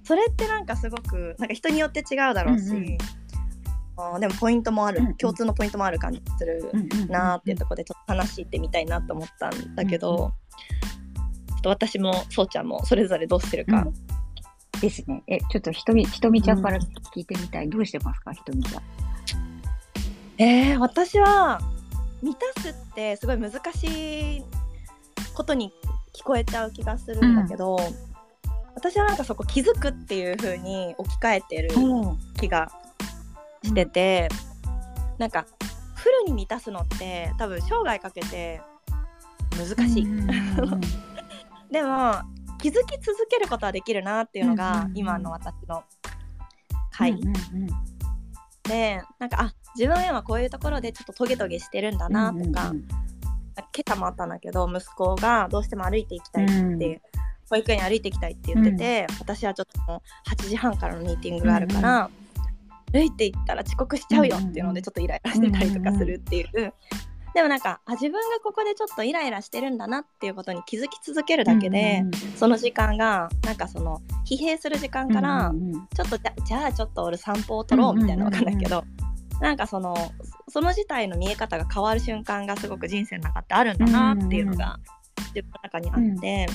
[0.04, 2.78] それってなんかすごくなんか人によって違うだろうし、うん
[4.14, 4.20] うん。
[4.20, 5.16] でもポイントもある、うんうん。
[5.16, 6.70] 共通のポイントもある感じする
[7.10, 10.32] なーっていうところでちょっと話してみたいなと思ったんだけど、うんうん
[11.58, 13.88] ちょっと私もそうちゃんもそれぞれどうしてるか、
[14.80, 15.24] ですね。
[15.28, 17.70] え、ちょっとひとみ、ひとみちゃんから聞いてみたい。
[17.70, 18.84] どうしてますか、ひとみちゃん。
[20.38, 21.60] えー、私は
[22.22, 24.44] 満たすってすごい難しい
[25.34, 25.72] ことに
[26.14, 27.78] 聞こえちゃう気がするんだけど、
[28.76, 31.70] 私はなんかそこ気づくっていう風に置き換えてる
[32.40, 32.72] 気が
[33.64, 34.30] してて、
[35.18, 35.46] なんか
[35.96, 38.62] フルに満たすのって多分生涯かけて
[39.58, 40.82] 難しい、うんうんうん
[41.72, 42.14] でも
[42.60, 44.98] 気づき続けることはできるなっていうのうんうんがうん。
[44.98, 45.84] 今の私の
[46.92, 47.68] 回うんうん。
[48.64, 52.88] でなんかあ自分はこういうところでちょっとトゲトゲしてるんだなとか、うん
[53.60, 57.02] 今朝もあったんだけど息子がどうしても歩いていきたいって、うん。
[57.50, 62.10] 保育園に歩いていきたいって言ってて、私はちょっともう8時半からのミーティングがあるから、
[62.92, 66.74] 歩いていったら遅刻しちゃうよっていうのでちょっとイライラしてたりとかするっていう。
[67.34, 72.04] でもなんかあ自分がここでちょっとイライラしてるんだなっていうことに気づき続けるだけで、
[72.36, 75.88] その時間がなんかその疲弊する時間から、うんうんうん。
[75.88, 78.84] ちょっとじゃあちょっと俺散歩を取ろうみたいなのわかんないけど、
[79.42, 79.96] なんかその
[80.50, 84.80] その事態の見え方が変わる瞬間がすごく人生の中ってあるんだなっていうのが
[85.34, 86.48] 自分の中にあって、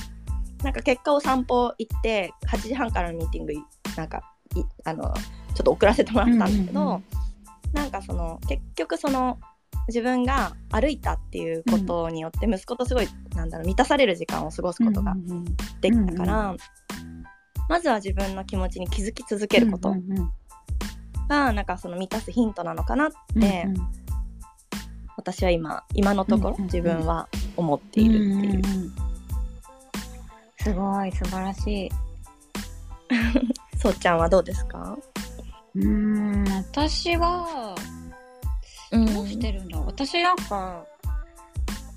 [0.63, 3.53] なんか結果を散歩行って8時半からのミーティング
[3.95, 4.21] なんか
[4.55, 5.13] いあの
[5.55, 7.03] ちょっと遅らせてもらったんだけど、うんうんうん。
[7.73, 9.39] なんかその結局その
[9.87, 15.45] 自分が歩いたっていうことによって息子とすごい、なんだろう満たされる時間を過ごすことがうんうんうん。
[15.81, 16.55] できたから、
[17.67, 19.89] まずは自分の気持ちに気づき続けること。
[19.89, 20.31] うんうんうん
[21.27, 23.87] が、なんかその満たすヒントなのかなって、うんうん
[25.15, 28.33] 私は今今のところうんうんうん自分は思っているっていう。
[28.33, 28.91] んんん
[30.59, 31.91] すごい素晴らしい。
[33.77, 34.97] そうちゃんはどうですか？
[35.75, 37.75] うーん私は
[38.91, 40.83] うんどうしてるんだろう、私なんか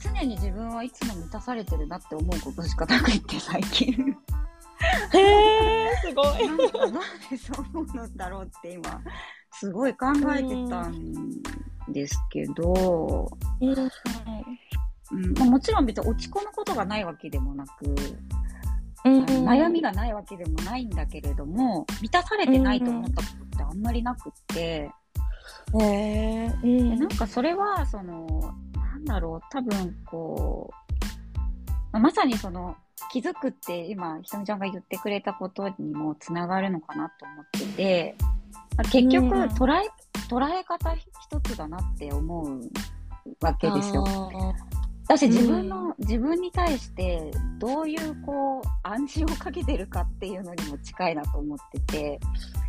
[0.02, 4.16] 常に自分はいつも満たされてるなって思うことしかなくって最近
[5.12, 6.46] へえすごい。
[6.46, 6.92] なんかなん
[7.30, 9.00] でそう思うんだろうって今
[9.52, 11.02] すごい考えてたん
[11.88, 17.72] ですけど、うんまあ、もちろん別に落ち込むことがないわけでもなく、
[19.04, 24.90] あの悩みがないわけでもないんだけれども満たされてないと思ったことってあんまりなくって、
[25.72, 30.96] うでんなんかそれはそのなんだろう多分こう、
[31.92, 32.76] まあまさにその
[33.12, 38.16] 気づくって今ひとみちゃんが言ってくれたことにもつながるのかなと思ってて、
[38.76, 39.42] まあ結局うん。
[39.44, 39.88] 捉え
[40.28, 42.70] 捉え方一つだなって思う
[43.40, 44.04] わけですよ。
[45.08, 52.20] だし自分の、自分に対してどういうこう暗示をかけてるかっていうのにも近いなと思ってて、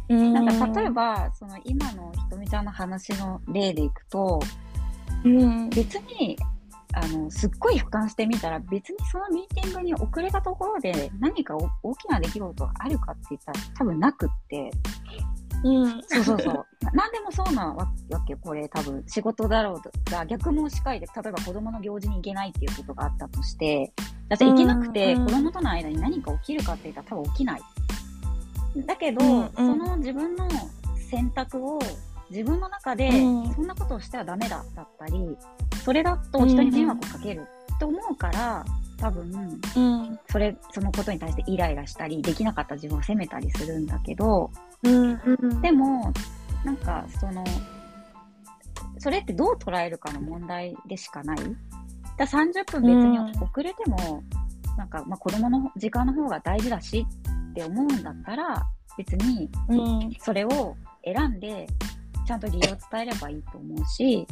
[0.10, 4.40] なんか例えばその今のひとみちゃんの話の例でいくと
[5.24, 5.70] うん。
[5.70, 6.38] 別に
[7.00, 14.72] あのすっごい俯瞰してみたら別にそのミーティングに遅れたところで何かお大きな出来事があるかって言ったら多分なくって。
[15.64, 16.02] うん。
[16.08, 16.66] そうそうそう。
[16.86, 17.76] な何でもそうなわ
[18.10, 18.68] わけこれ。
[18.70, 19.92] 多分仕事だろうと。
[20.12, 23.94] が逆もしかりで例えば子供の行事に行けないっていうことがあったとして。
[24.30, 25.26] だって行けなくてうん。
[25.26, 27.62] 子供との間に何か起きるかって言ったら多分起きない。
[28.86, 29.50] だけど、うんうん。
[29.54, 30.48] その自分の
[31.10, 31.80] 選択を
[32.30, 33.54] 自分の中でうん。
[33.54, 35.38] そんなことをしてはダメだだったり
[35.84, 37.42] それだと人に迷惑をかける
[37.76, 38.66] って思うから
[38.98, 40.20] 多分うん。
[40.30, 44.52] それそのことに対してイライラしたりできなかった自分を責めたりするんだけど
[44.84, 45.62] うん。
[45.62, 46.13] でも
[46.63, 47.44] なんかその
[49.00, 51.38] それってどう捉えるかの問題でしかない。
[52.18, 54.24] だ30分別にうん遅れても、
[54.76, 57.06] なんか、まあ、子供の時間の方が大事だし
[57.52, 58.66] って思うんだったら
[58.98, 60.12] 別にうん。
[60.20, 61.68] それを選んで
[62.28, 64.28] ちゃんと理由を伝えればいいと思うし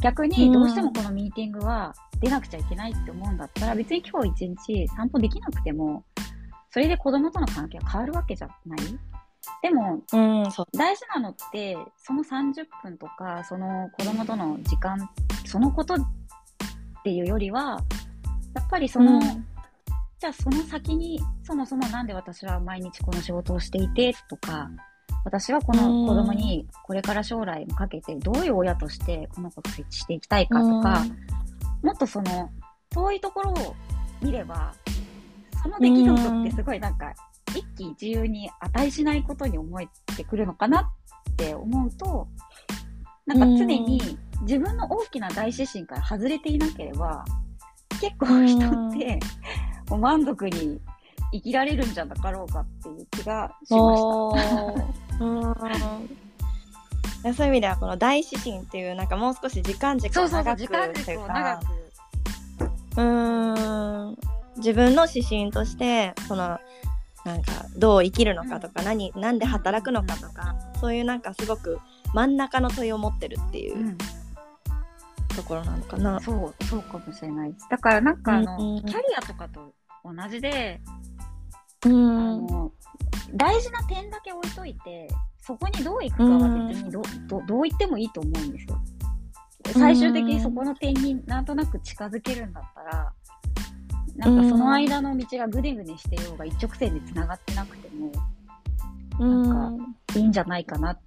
[0.00, 6.04] 逆にどうしてもこのミーティングは出なくちゃいけないって思うんだったら別に今日一日散歩できなくても
[6.70, 8.80] それで子供との関係は変わるわけじゃない。
[9.62, 15.10] でもうん大事なのってその30分とかその子供との時間
[15.44, 15.98] そのことっ
[17.02, 17.82] ていうよりは
[18.54, 19.20] やっぱりその、
[20.18, 24.68] じゃあその先にそもそもなんで私は毎日この仕事をしていてとか、
[25.24, 31.04] 私はこの子供にこれから将来もかけてどういう親としてこの子と接していきたいかとか、
[31.82, 32.50] もっとその
[32.90, 33.76] 遠いところを
[34.22, 34.74] 見れば、
[35.62, 37.12] その出来事ってすごいなんか
[37.50, 40.82] 一喜一憂に値しないことに思えてくるのかな
[41.30, 42.28] って思うと、
[43.26, 47.24] なんか常に自分の大きな大指針から外れていなければ、
[48.00, 49.20] 結構人って
[49.90, 50.80] もう満足に
[51.32, 54.02] 生きられるんじゃなかろうかっていう気がしまし
[55.06, 55.09] た。
[55.20, 55.40] うん
[57.34, 61.66] そういう意味ではこの大指針っていうなんかもう少し時間軸を長く時間という軸を長かく。
[62.96, 64.16] うーん
[64.56, 66.58] 自分の指針としてその
[67.24, 71.78] なんかどう生きるのかとか、何なんで働くのかとかそういうなんかすごく
[72.14, 73.98] 真ん中の問いを持ってるっていううん
[75.36, 76.18] ところなのかな。
[76.20, 77.66] そう、そうかもしれないです。
[77.70, 80.80] だからなんかあの、うんうんキャリアとかと同じで、
[81.84, 82.72] あうんの
[83.34, 85.08] 大事な点だけ置いといて、
[85.40, 88.78] そこにどう行くかは別にど,、どどう言ってもいいと思うんですよ。
[89.74, 93.12] 最終的にそこの点になんとなく近づけるんだったら、
[94.16, 98.10] なんかその間の道がぐねぐねしてようが一直線でつながってなくても
[99.18, 101.00] なんいいんじゃないかなっ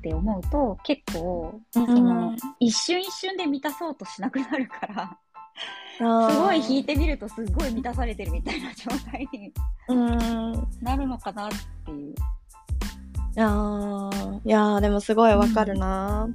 [0.00, 1.86] て思うと、結構、うん。
[1.86, 5.18] その一瞬一瞬で満たそうとしなくなるから、
[5.98, 9.52] すごい引いてみるとすごい満たされてるみたいな状態に
[9.88, 10.68] うん。
[10.80, 11.50] なるのかなっ
[11.84, 12.12] ていう。
[12.12, 12.14] い
[13.34, 14.40] やー。
[14.44, 16.28] いやーでもすごいわかるな、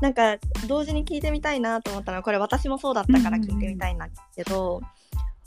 [0.00, 4.80] なんか同時に聞いてみたいなと思ったのはこれ私もそうだったから聞いてみたいんだけど、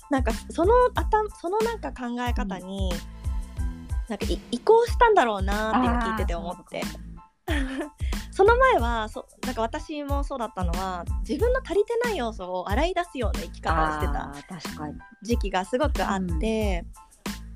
[0.10, 2.92] なんかその頭そのなんか考え方に、
[4.10, 6.82] なんかい移行したんだろうなって今聞いてて思って
[8.32, 14.34] その前はそなんか私もそうだったのは自分の足りてない要素を洗い出すような生き方をしてた。
[15.22, 16.86] 時期がすごくあって、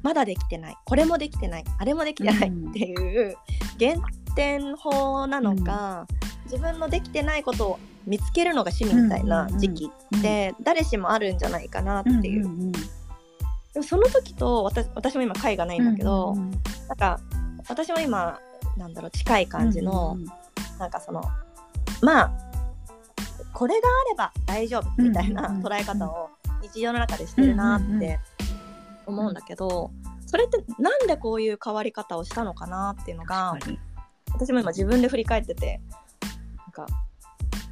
[0.03, 0.77] まだできてない。
[0.85, 1.63] これもできてない。
[1.79, 3.35] あれもできてないっていう
[3.77, 4.01] 減
[4.35, 6.05] 点法なのか、
[6.45, 12.71] 自分のできてないことを見つけるのが趣味みたいな時期って誰しもあるんじゃないかなっていう、んんん。
[12.71, 12.79] で
[13.77, 16.51] もその時と私私も今会がないんだけど、うんうんうん。
[16.87, 17.19] なんか
[17.67, 18.39] 私も今
[18.77, 20.27] なんだろう近い感じの、うんうん
[20.79, 21.23] なんかその
[22.03, 22.31] まあ
[23.51, 26.29] これがあれば大丈夫みたいな捉え方を
[26.61, 28.19] 日常の中でしてるなって
[29.07, 29.89] 思うんだけど
[30.27, 33.57] それってなんでこういう変わり方をしたのかなっていうのが
[34.33, 35.81] 私も今自分で振り返ってて
[36.57, 36.85] なんか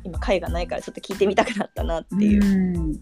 [0.06, 2.96] 今回がないからちょっと聞いてみたくなったなっていう、うん。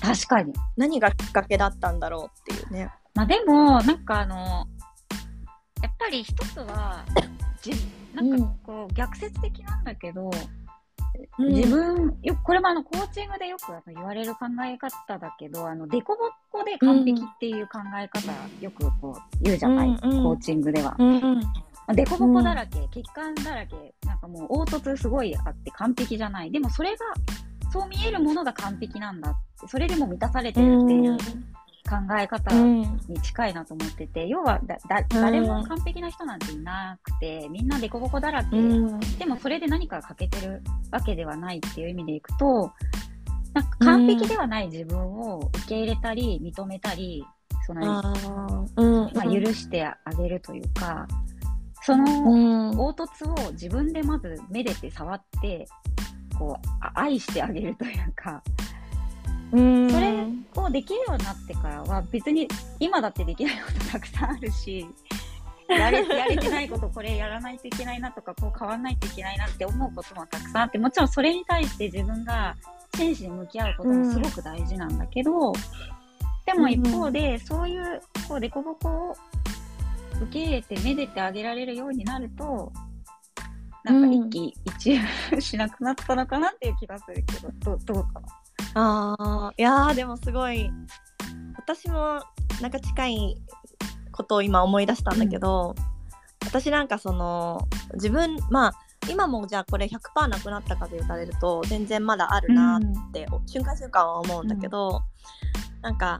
[0.00, 0.52] 確かに。
[0.76, 2.90] 何がきっかけだったんだろうっていうね。
[3.14, 4.66] まあでも、なんかあの、
[5.82, 7.04] やっぱり一つは、
[7.60, 7.72] じ
[8.14, 10.30] なんかこう、逆説的なんだけど、
[11.38, 20.24] 自分、よく、これもあの、コーチングでよくあの言われる考え方だけど、あの、デコボコで完璧っていう考え方、よくこう、言うじゃない、うんうん。
[20.24, 20.96] コーチングでは。
[20.98, 21.40] うんうん。
[21.40, 21.50] ま
[21.88, 26.50] あデコボコだらけ、血管だらけ、なんかもう凹凸すごいあって完璧じゃない。
[26.50, 26.98] でもそれが、
[27.72, 31.18] そう見えるものが完璧なんだって、それでも満たされてるっていう
[31.88, 32.80] 考え方うん。
[33.08, 38.60] に近いなと思ってて、要はだだ誰も完璧な人なんていなくて、みんなデコボコだらけ、う
[38.96, 39.00] ん。
[39.18, 42.72] でもそれで何か欠けてるわけではないっていう意味でいくと、
[43.52, 47.24] なんか完璧ではない自分を受け入れたり、認めたり、
[47.66, 48.72] その、あー。
[48.76, 49.12] うん。
[49.14, 51.06] まあ、許してあげるというか、
[51.82, 52.76] そのうん。
[52.76, 55.66] 凹凸を自分でまずめでて触って、
[56.38, 58.72] こう、あ愛してあげるというか、うん
[59.52, 62.48] それをできるようになってからは別に
[62.80, 64.86] 今だってできないことたくさんあるし、
[65.68, 72.56] やれやれてないことこれやらないといけないなとかこう変わらないといけないなって思うこともたくさんあってもちろんそれに対して自分が
[72.96, 75.52] 真摯に向き合うこともすごく大事なんだけど、
[76.46, 79.16] でも一方でそういうこう凸凹を
[80.22, 82.72] 受け入れてめでてあげられるようになると
[83.84, 84.90] なんか一喜一
[85.32, 88.41] 憂しなくなったのかなっていう気がするけどどどうかな
[88.74, 90.70] ああいやーでもすごい。
[91.56, 92.20] 私も
[92.60, 93.36] なんか近い
[94.10, 95.74] ことを今思い出したんだけど、
[96.44, 98.72] 私なんかその自分まあ
[99.08, 105.02] 今もじゃあこれ100%なくなったかと言われると全然まだあるなって、瞬間瞬間は思うんだけど、
[105.82, 106.18] なんか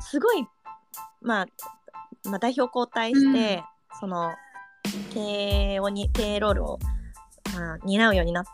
[0.00, 0.46] すごい、
[1.20, 1.46] まあ、
[2.24, 3.62] まあ代表交代して、
[4.00, 4.32] その
[5.12, 5.20] 経
[5.74, 6.78] 営をに経営ロールを、
[7.54, 8.44] まあ、担うようになっ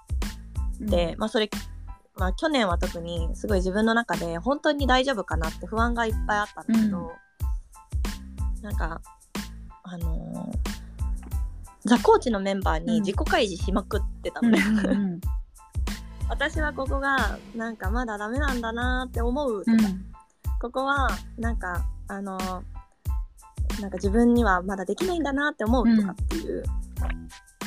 [0.88, 1.48] て、まあそれ
[2.16, 7.12] まあ、去年は特にすごい自分の中で本当に大丈夫かなって不安がいっぱいあったんだけど、
[8.62, 9.00] なんか
[9.82, 10.76] あのー
[11.86, 14.50] ザ・コーチのメンバーに自己開示しまくってたの。
[14.50, 15.20] ね、うんうんうん。
[16.28, 19.64] 私はここがなんかまだダメなんだなって思う。
[19.64, 19.76] とか、
[20.60, 21.08] ここは
[21.38, 22.36] なんかあの
[23.80, 26.64] なんか自分にはまだできないんだなって思うとかっていう、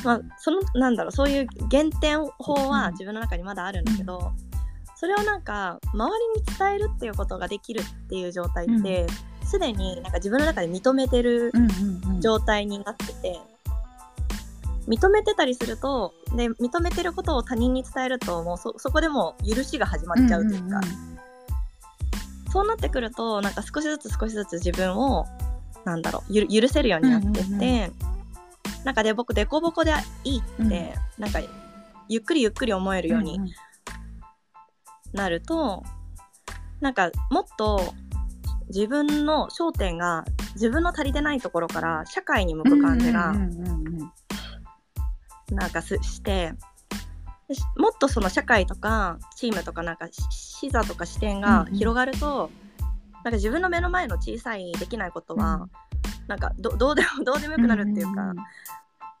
[0.04, 4.32] まあそのなんだろうそういう減点法は自分の中にまだあるんだけど、
[4.96, 9.06] それをなんか周りに伝えるっていうことができるっていう状態って
[9.44, 12.20] すで、になんか自分の中で認めてるうんうんうん。
[12.20, 13.40] 状態になってて、
[14.86, 20.80] 認めてたりするとで認めてることを他人に伝えるともうそそこでもう許しが始まっちゃうというか、んんん
[22.50, 25.26] そうなってくるとなんか少しずつ少しずつ自分を
[25.84, 27.64] なんだろうゆ許せるようになってって、うんうん。
[27.64, 28.09] う
[28.84, 29.92] なんかで僕デコボコで
[30.24, 31.22] いいって、うん。
[31.22, 31.40] なんか
[32.08, 33.50] ゆっくりゆっくり思えるようにんん。
[35.12, 35.82] なると、
[36.80, 37.94] なんかもっと
[38.68, 40.24] 自分の焦点が
[40.54, 46.52] 自分の足りてないところから社会に向く感じがうんうんうんうんなんかすして
[47.76, 52.50] もっとその社会とかチームとかなんかし視座とか視点が広がると、
[53.24, 55.68] なんか自分の目の前の小さいできないことは、
[56.26, 58.32] なんかどどうでも どうでもよくなるっていうか、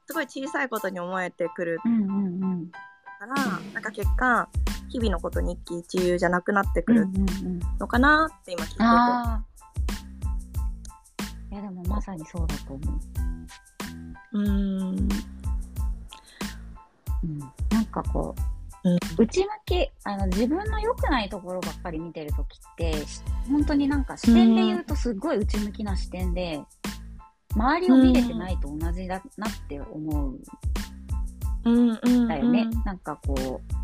[0.06, 3.34] すごい小さいことに思えてくるから、
[3.74, 4.48] なんか結果
[4.88, 7.06] 日々のことに一喜一憂じゃなくなってくる
[7.78, 8.84] のかなって今聞いてて。
[11.52, 12.92] いやでもまさにそうだと思
[14.32, 14.38] う。
[14.38, 15.08] うーん。
[17.22, 17.38] うん、
[17.70, 18.98] なんかこう、うん。
[19.18, 26.62] 内向きあの自分の良くないところばっかり見てるときってし本当になんか視点で言うとすごい内向きな視点で、
[27.54, 30.34] 周りを見れてないと同じだなって思
[31.64, 31.70] う。
[31.70, 32.62] んだよね。
[32.62, 33.80] うんなんかこう、うん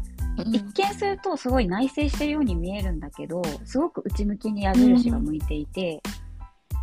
[0.52, 6.02] 一見するとすごい内省してるように見えるんだけどすごく内向きに矢印が向いていて、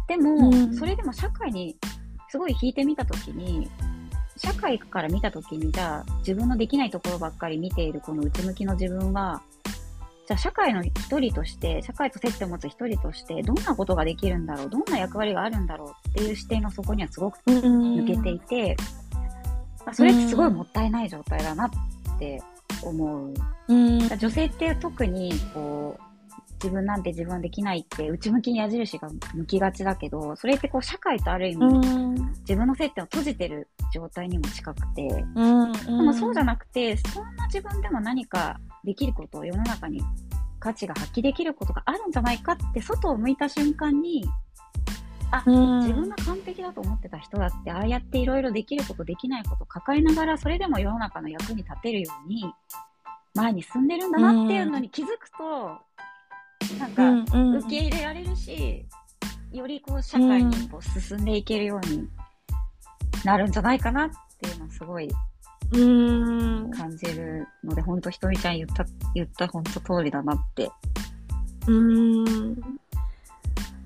[0.08, 0.76] でも、うん。
[0.76, 1.78] それでも社会に
[2.30, 3.70] すごい引いてみたときに
[4.44, 9.42] 社会から見たときにじゃあ自分のできないところばっかり見ているこの内向きの自分は
[10.28, 18.78] じゃあ社会の一人として社会と接点を持つ一人としてどんなことができるんだろうどんな役割があるんだろうっていう視点がそこにはすごく抜けていて、
[19.86, 21.70] あそれってすごいもったいない状態だなっ
[22.20, 22.42] て
[22.84, 23.34] 思う。
[23.68, 24.00] うん。
[24.00, 26.13] 女性って特にこう
[26.64, 32.14] 自分なんて自分はできないって内向きに矢印が向きがちだけどそれってこう社会とある意味、うん。
[32.40, 36.06] 自分の接点を閉じてる状態にも近くて、でうん。
[36.06, 40.02] もそうじゃなくてそんな自分でも何かできることを世の中に
[40.60, 44.26] 価値が発揮できることがあるんじゃないかって外を向いた瞬間に
[45.46, 45.80] うん。
[45.80, 52.54] 自分が完璧だと思ってた人だってああやっていろいろできることできないことを抱えながらそれでも世の中の役に立てるように
[53.36, 55.80] 前に進んでるんだなっていうのに気づくと、
[56.80, 56.92] なん
[57.26, 58.86] かうん受け入れられるし、
[59.52, 62.08] よりこう社会に一歩進んでいけるように
[63.24, 64.10] なるんじゃないかなっ
[64.42, 65.10] ていうのをすごい
[65.72, 66.72] うん。
[66.72, 68.86] 感じるので、本当ひとみちゃん言った、
[69.16, 70.70] 言った本当通りだなって。
[71.68, 72.58] うん。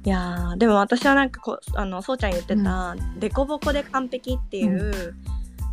[0.04, 5.16] いやーでも私はなんかこうあのそうちゃん言ってた「デコボコで完璧」っていう、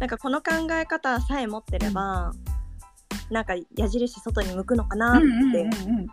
[0.00, 2.32] なんかこの考え方さえ持ってれば、
[3.30, 6.06] なんか矢印外に向くのかなって、うん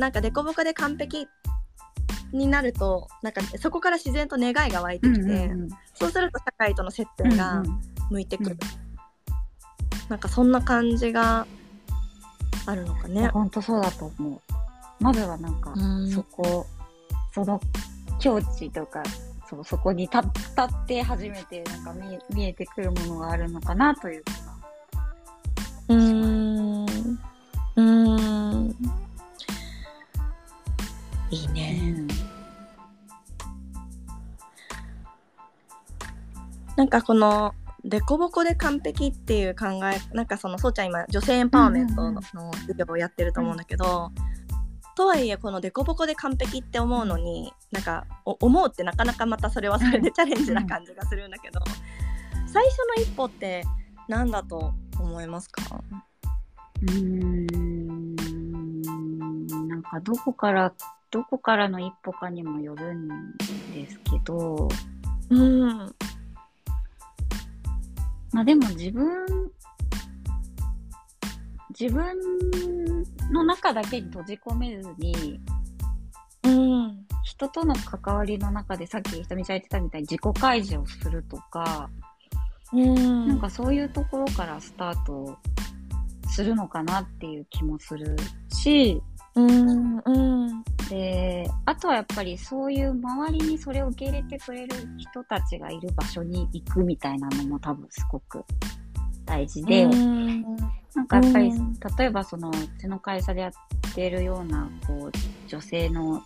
[0.00, 1.28] なんかデコボコで完璧
[2.32, 7.62] になるとなんかそこから自然と願いが湧いてきて、うんうんそうすると社会との接うん点が
[8.08, 8.56] 向いてくる、
[10.08, 11.46] なんかそんな感じが
[12.64, 13.28] あるのかね。
[13.28, 14.40] 本当そうだと思う。
[14.98, 16.66] まずはなんか、うんそこ、
[17.34, 17.60] その
[18.18, 19.02] 境地とか、
[19.50, 24.50] そうそこに立立って初めてなんか見え見えてくるものがあるのかなという気が
[25.88, 26.59] うーん。
[36.80, 37.54] なんかこの、
[37.84, 44.10] デコボコで完璧っていう考え、なんかその、そうちゃん今、女性エンパワーメントの授業をやってると思うんだけど、
[44.96, 51.60] とはいえ、このデコボコで完璧って思うのに、なんか、お思うってなかなかまたそれはそれでチャレンジな感じがするんだけど、
[52.46, 53.62] 最初の一歩って
[54.08, 55.84] 何だと思いますか？
[56.80, 58.16] うーん
[59.68, 60.72] なんかどこから、
[61.10, 63.36] どこからの一歩かにもよるん
[63.74, 64.66] ですけど、
[65.28, 65.94] うん。
[68.32, 69.26] まあでも自分、
[71.78, 72.16] 自分
[73.32, 75.40] の中だけに閉じ込めずに、
[76.44, 77.06] うん。
[77.22, 81.90] 人との関わりの中でさっきひとみちゃん言ってたみたいに自己開示をするとか、
[82.72, 83.28] うん。
[83.28, 85.36] なんかそういうところからスタート
[86.28, 88.16] するのかなっていう気もする
[88.52, 89.02] し、
[89.34, 89.98] うん。
[89.98, 90.64] うん。
[90.88, 98.44] で、あとはやっぱりそういう周りにそれを受け入れてくれる人たちがいる場所に行くみたいなのも多分すごく
[99.24, 100.42] 大事で、うん。
[100.94, 103.52] なんかやっぱり、うん例えばそのうちの会社でやっ
[103.94, 105.12] てるようなこう
[105.48, 106.22] 女性の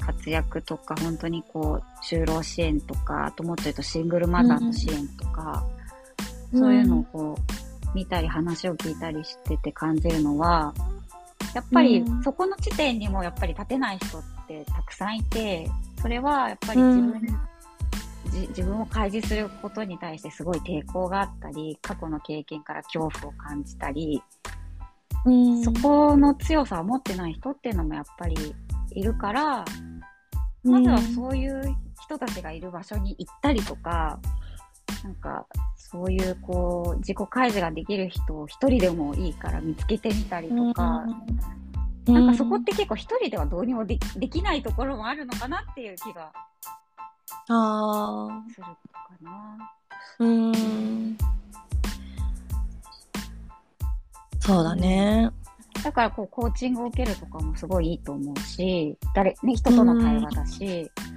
[0.00, 5.64] 活躍とか本当にこう就労支援とかあともっと言うとシングルマザーの支援とか、
[6.52, 10.74] そういうのをこう見たり話を聞いたりしてて感じるのは
[11.54, 12.22] やっぱりうん。
[12.22, 17.52] そこの地点にもやっぱり立てない人ってたくさんいてそれはやっぱり自分、うん
[18.32, 24.22] じ自分を開示することに対してすごい抵抗があったり過去の経験から恐怖を感じたり、
[25.26, 25.62] うん。
[25.62, 28.54] そこの強さを持ってない人っていうのもやっぱり
[28.92, 29.64] いるから、
[30.64, 34.18] まずはそういう人たちがいる場所に行ったりとか、
[35.04, 41.04] なんかそういうこう自己開示ができる人を一人でもいいから見つけてみたりとか、
[42.06, 42.14] うん。
[42.14, 46.32] なんかそこって結構一人ではどうにもでできないところもあるのかなっていう気が
[47.48, 48.76] あするか
[49.22, 49.70] な。
[50.18, 51.16] ーうん。
[54.40, 55.30] そうだね。
[55.84, 61.12] だからこうコーチングを受けるとかもすごいいいと思うし、誰、ね、人との対話だし、うん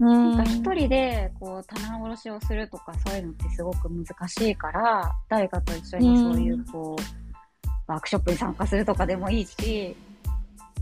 [0.00, 9.94] なんか一人でこう棚卸しをするとかそういうのってすごく難しいから、誰かと一緒にそういうこう、ワークショップに参加するとかでもいいし、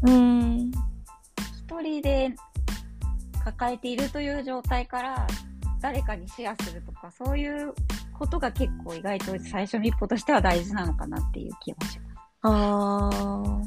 [0.02, 0.70] うん。
[1.66, 2.32] 一人で
[3.44, 5.26] 抱えているという状態から
[5.80, 7.74] 誰かにシェアするとか、そういう
[8.16, 12.20] ことが結構意外と最初の一歩としては大事なのかなっていう気がします。
[12.42, 13.64] あー。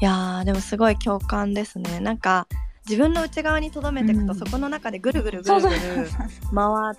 [0.00, 2.00] いやーでもすごい共感ですね。
[2.00, 2.46] なんか
[2.90, 4.38] 自分の内側に留めていくと、うん。
[4.38, 6.08] そこの中でぐるぐるぐるぐる回っ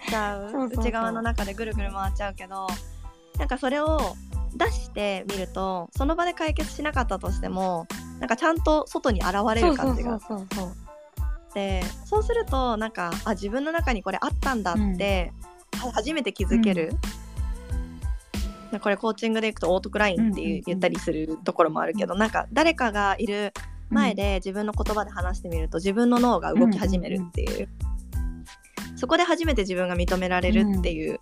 [0.09, 0.67] ちゃう。
[0.67, 2.67] 内側の中でぐるぐる回っちゃうけど
[3.37, 4.15] なんかそれを
[4.55, 7.87] 出してみるとその場で解決しなかったとしても
[8.19, 10.15] なんかちゃんと外に現れる感じが。
[10.15, 10.19] あ
[12.05, 15.33] そうするとなんかあ自分の中にこれあったんだって、
[15.77, 16.93] は初めて気づける、
[18.71, 23.51] でこれコーチングでいくとオートクラインって言ったりするところもあるけど、なんか誰かがいる
[23.91, 27.69] 前で自分の言葉で話してみると自分の脳が動き始めるっていう、
[28.95, 31.19] そこで初めて自分が認められるっていう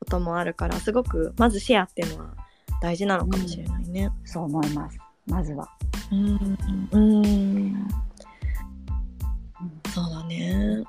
[0.00, 2.34] こともあるからすごくまずシェアっていうのは
[2.82, 4.10] 大事なのかもしれないね。
[4.24, 4.98] そう思います。
[5.26, 5.68] まずは。
[6.12, 6.58] うん、
[6.92, 7.88] うん
[9.94, 10.82] そうだね。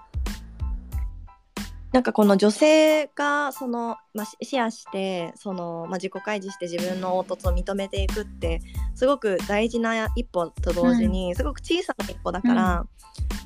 [1.96, 8.60] なんかこの女性がその、まあ、シシェアしてその、まあ、自己開示して自分の凹凸を認めていくって
[8.96, 12.86] すごく大事な一歩と同時に、すごく小さな一歩だから、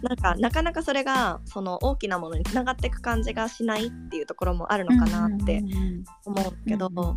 [0.02, 6.96] なんかなかなかそれがその大きなものにつながっていく感じがしないっていうところもあるのかなってうんうんうん思うけど、うん。
[6.96, 7.16] なん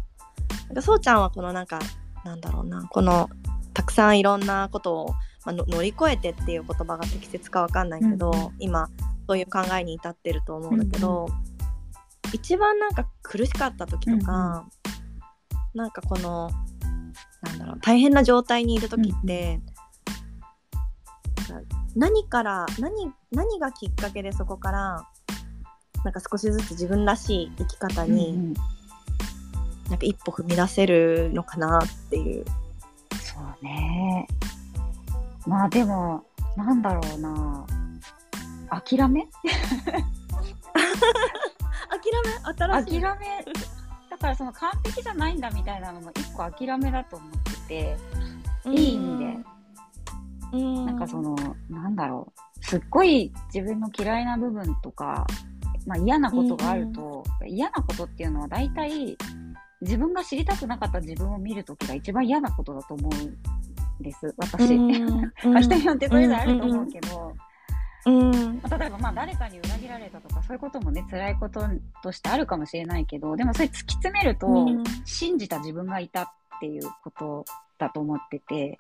[0.75, 1.79] かそうちゃんはこのなんか
[2.27, 3.31] なんだろうなこの
[3.73, 5.15] たくさんいろんなことを、ま
[5.47, 8.51] あの乗り越えてっていう言葉が適切かわかんないけど、うんうん。
[8.59, 8.91] 今
[9.33, 11.27] そういう考えに至ってると思うんだけど、
[12.35, 14.69] 一番なんか苦しかった時とか、
[15.73, 16.51] なんかこの
[17.41, 19.59] なんだろう大変な状態にいる時って、
[21.49, 25.09] なんか何から何何がきっかけでそこから
[26.05, 28.55] なんか少しずつ自分らしい生き方に、うんうん
[29.89, 32.47] なんか一歩踏み出せるのかなっていう。
[33.21, 34.27] そうね。
[35.47, 36.25] まあでも、
[36.57, 37.67] なんだろうな。
[38.73, 39.23] 諦め？
[39.23, 39.29] 諦め？
[42.57, 43.01] 新しい？
[43.01, 43.45] 諦め。
[44.11, 47.31] だからその完璧じゃないんだみたいなのも一個諦めだと思っ
[47.67, 47.97] てて、
[48.65, 49.37] うんいい意味で。
[50.53, 51.35] うん、なんかその、
[51.69, 52.65] なんだろう。
[52.65, 55.27] すっごい自分の嫌いな部分とか、
[55.87, 59.17] まあ嫌なことがあると、嫌なことっていうのは大体
[59.81, 64.79] 自分が知りたくなかった自分を見るときが一番嫌なことだと思うんです、私。
[64.79, 67.35] まあ 人によってそれぞれあると思うけど、
[68.07, 68.61] うん。
[68.63, 71.63] まあ例えばまあ誰かに裏切られたとかそういうこともね辛いこと
[72.03, 74.85] としてあるかもしれないけどでもそれ突き詰めると、うん。
[75.05, 76.27] 信じた自分がいたっ
[76.61, 77.45] ていうこと
[77.79, 78.79] だと思ってて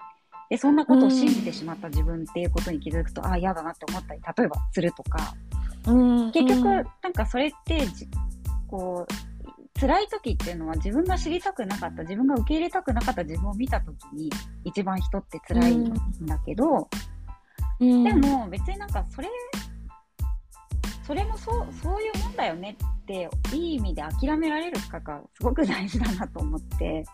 [0.50, 5.34] でそんなことを信じてしまった自分っていうことに気づくと、ああ嫌だなって思ったり例えばするとか。
[5.86, 6.30] うん。
[6.30, 6.64] 結局、
[7.02, 8.06] なんかそれってじ
[8.68, 9.32] こう
[9.80, 14.30] 辛い時っていうのは自分が知りたくなかった自分が受け入れたくなかった自分を見た時に
[14.64, 15.94] 一番人って辛いん
[16.26, 16.86] だけど、うん、
[18.04, 19.28] でも別になんかそれ
[21.04, 27.04] それもそうそういうもんだよねっていい意味で諦められるかがすごく大事だなと思って、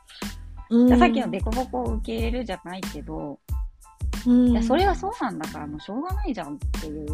[0.71, 3.39] うん、さっきの凸凹を受け入れるじゃないけど、
[4.27, 7.07] うん、いやそれはそうなんだからもうしょうがないじゃんっていう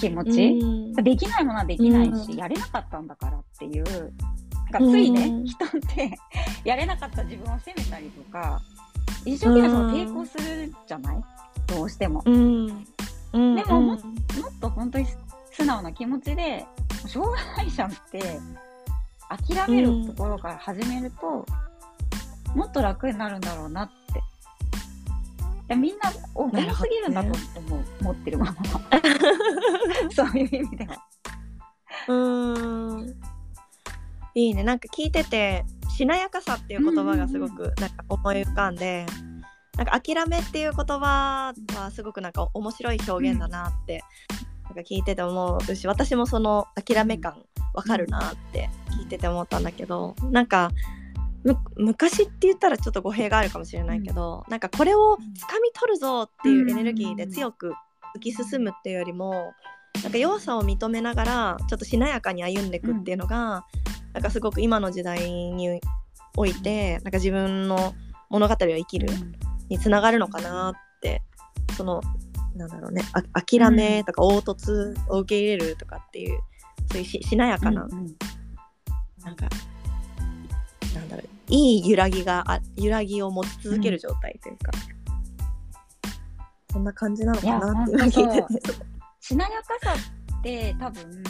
[0.00, 0.92] 気持うち、ん。
[0.94, 2.36] できないものはできないし、うん。
[2.36, 3.84] やれなかったんだからっていう。
[4.70, 6.10] なんかついね、うん人って
[6.62, 8.60] やれなかった自分を責めたりとか
[9.24, 11.22] 一生懸命その抵抗するじゃない？
[11.68, 12.22] どうしても。
[12.24, 12.86] うん
[13.32, 14.00] うん、でもももっ
[14.60, 15.06] と本当に
[15.52, 16.64] 素直な気持ちで、
[17.06, 18.20] しょうがないじゃんって、
[19.46, 21.44] 諦めるところから始めると、
[22.54, 24.18] もっと楽になるんだろうなって。
[24.18, 28.56] いやみんなお重すぎるんだと思う、持ってるままは。
[30.14, 30.96] そういう意味では。
[32.08, 33.14] うーん
[34.34, 35.64] いいねなんか聞いてて
[35.94, 39.04] しなやかさっていう言葉がすごくなんか思い浮かんで、
[39.78, 44.02] なんか諦めっていう言葉はすごくなんか面白い表現だなって、
[44.64, 48.68] なんか聞いてて思うし私もその諦め感わかるなって
[48.98, 50.72] 聞いてて思ったんだけどなんか
[51.76, 57.72] 昔って言ったらちょっと語弊があるかもしれないけど、なんかこれを掴み取るぞっていうエネルギーで強く
[58.16, 59.52] 突き進むっていうよりも
[60.02, 63.64] なんか弱さを認めながらちょっとしなやかに歩んでいくっていうのが、
[64.12, 65.80] なんかすごく今の時代に
[66.36, 67.94] おいてなんか自分の
[68.28, 69.08] 物語を生きる
[69.68, 71.22] につながるのかなって
[71.76, 72.00] その
[72.56, 76.40] なんだろうねあ諦めとか凹凸を受け入れるとかっていう
[76.90, 78.16] そういうししなやかな、うんうん。
[79.24, 79.46] なんか
[80.94, 84.70] なんだろういい揺らぎがあ揺らぎを持ち続ける状態というか、
[86.70, 88.62] そんな感じなのかなって今聞いて本て。
[89.20, 89.94] しなやかさ
[90.38, 91.22] って多分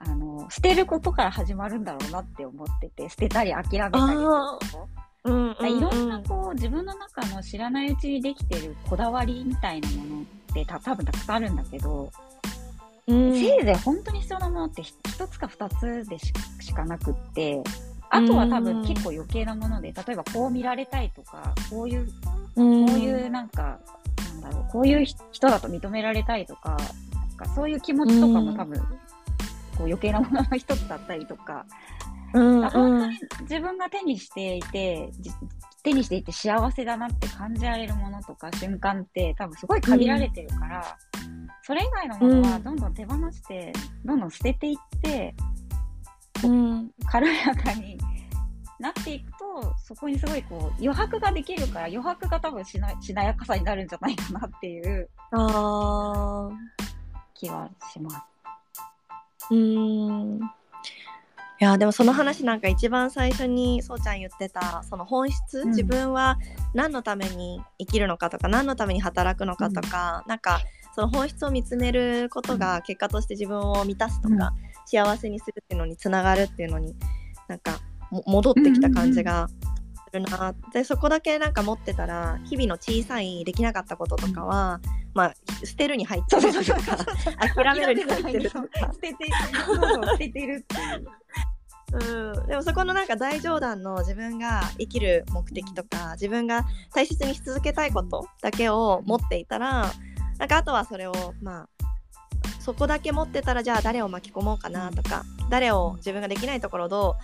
[0.00, 4.88] あの捨てることから始まるんだろうなって思ってて捨てたり諦めたりすること
[5.24, 12.10] うんうんだからいろんなこう自分の中の知らないうちにできてるこだわりみたいなものってた多分たくさんあるんだけど、
[13.06, 13.32] うん。
[13.32, 17.62] せいぜい本当に必要なものってひ一つか二つでししかなくって
[18.10, 22.08] あとは多分結構余計なもので例えばこう見られたいとかこういう
[22.56, 22.86] うん。
[22.86, 23.78] こういうなんか、
[24.42, 26.76] なんだろう、こういう人だと認められたいとか、
[27.28, 28.84] なんかそういう気持ちとかも多分、こ
[29.80, 31.64] う余計なものの一つだったりとか、
[32.34, 35.30] うん本当に自分が手にしていて、じ
[35.82, 40.96] 手にしていて幸せだなって感じられるものとか瞬間って多分すごい限られてるから、
[41.62, 43.72] それ以外のものはどんどん手放して、
[44.04, 45.34] どんどん捨てていって、
[46.44, 46.90] うん。
[47.06, 47.98] 軽やかに
[48.78, 55.08] なっていくと、そこにすごいこう余白ができるから、余白が多分しなしなやかさになるんじゃないかなっていう
[57.34, 58.16] 気はします。
[59.50, 60.40] うーん
[61.62, 65.68] いやでもその話なんか一番最初にそうちゃん言ってたその本質、うん。
[65.68, 66.36] 自分は
[66.74, 70.60] 何のために生きるのかとか何のために働くのかとか、なんか
[70.96, 74.52] その本質を見つめることが結果として自分を満たすとか、
[74.86, 76.96] 幸せにするっていうのにつながるっていうのに
[77.46, 77.78] なんか
[78.10, 79.46] も戻ってきた感じが
[80.12, 84.80] するな、でそこだけなんか持ってたら日々の小さいできなかったこととかは、
[85.14, 85.34] まあ
[85.64, 86.96] 捨てるに入ってるとか
[87.54, 88.68] 諦めるに入ってるとか。
[88.92, 88.98] 捨
[90.18, 91.06] ててるっていう。
[91.92, 96.64] うん、でもそこのなんか大冗談の自分が生きる目的とか自分が
[96.94, 99.92] 大切にし続けたいことだけを持っていたら
[100.38, 101.68] なんかあとはそれをまあ
[102.62, 107.16] そこだけ持ってたらじゃあ誰を巻き込もうかなとか、誰を自分ができないところをど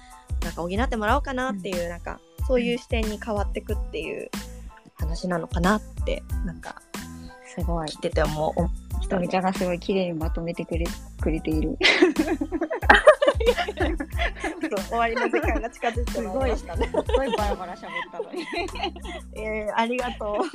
[0.43, 4.29] うなんか補ってもらおうかなっていう、なんかそういう視点に変わってくっていう
[4.97, 6.83] 話なのかなってなんか
[7.47, 7.89] すごい。
[7.89, 9.01] 聞いてて思う。
[9.01, 10.87] ひとみちゃんがすごい綺麗にまとめてくれ
[11.21, 11.79] くれている。
[14.89, 16.87] 終わりの時間が近づいてまいりましたね。
[16.87, 18.45] すごいバラバラ喋ったのに。
[19.37, 20.39] えー、ありがとう。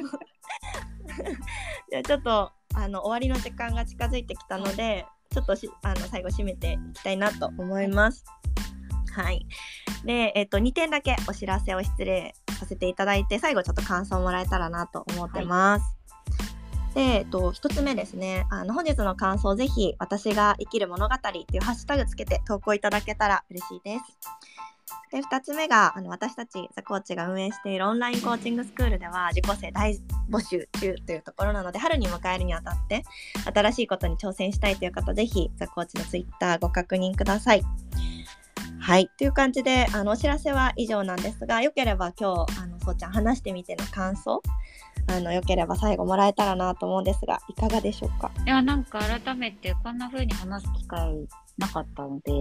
[1.89, 8.25] じゃあちょっとあの終わりの時間が近づいてきたのでちょっとしあの最後締めていきたいなと思います。
[9.15, 9.45] はい。
[10.05, 15.95] で、えっ、と2点だけお知らせを失礼させていただいて最後ちょっと感想もらえたらなと思ってます。
[16.93, 24.53] で、えっと、1つ目ですね、あの本日の感想、ぜひ、私が生きる物語っていうハッシュタグつけて投稿いただけたら嬉しいです。
[25.11, 29.95] で2つ目があの私たちザコーチが運営しているオンラインコーチングスクールでは受講生大
[30.29, 33.03] 募集中というところなので春に迎えるにあたって
[33.53, 37.63] 新しいことに挑戦したいという方ぜひザコーチのツイッターご確認ください。
[38.79, 44.41] はいという感じであのお知らせは以上なんですがよければ今日あのそうちゃん話してみての感想
[45.07, 48.31] あのよければ最後もらえたらなと思うんですがいかがでしょうか？
[48.45, 51.27] いや、なんか改めてこんな風に話す機会
[51.57, 52.31] なかったので、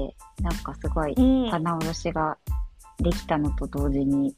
[0.41, 1.51] なんかすごいうん。
[1.51, 2.39] 棚卸しが
[2.99, 4.35] できたのと同時に、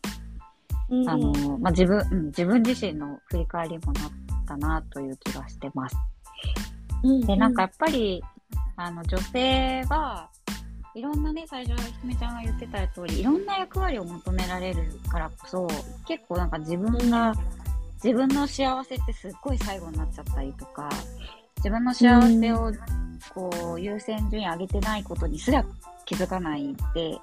[0.91, 4.11] うんあの、まあ、自分、うん、自分自身の振り返りもなっ
[4.47, 5.97] たなという気がしてます。
[7.27, 8.23] で、なんかやっぱり、
[8.77, 10.29] あの、女性は、
[10.95, 15.69] いろんなね、最初、ひとみちゃんが言ってた通り、いろんな役割を求められるからこそ、
[16.07, 17.35] 結構なんか自分が、
[18.05, 20.91] 自分の幸せってすっごい最後になっちゃったりとか、
[21.57, 22.71] 自分の幸せを、
[23.33, 25.65] こう、優先順位上げてないことにすら
[26.05, 27.19] 気づかないで、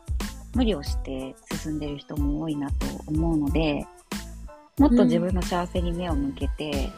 [0.55, 3.85] 無理をして進んでる人も多いなと思うので、
[4.79, 6.89] もっと自分の幸せに目を向けて、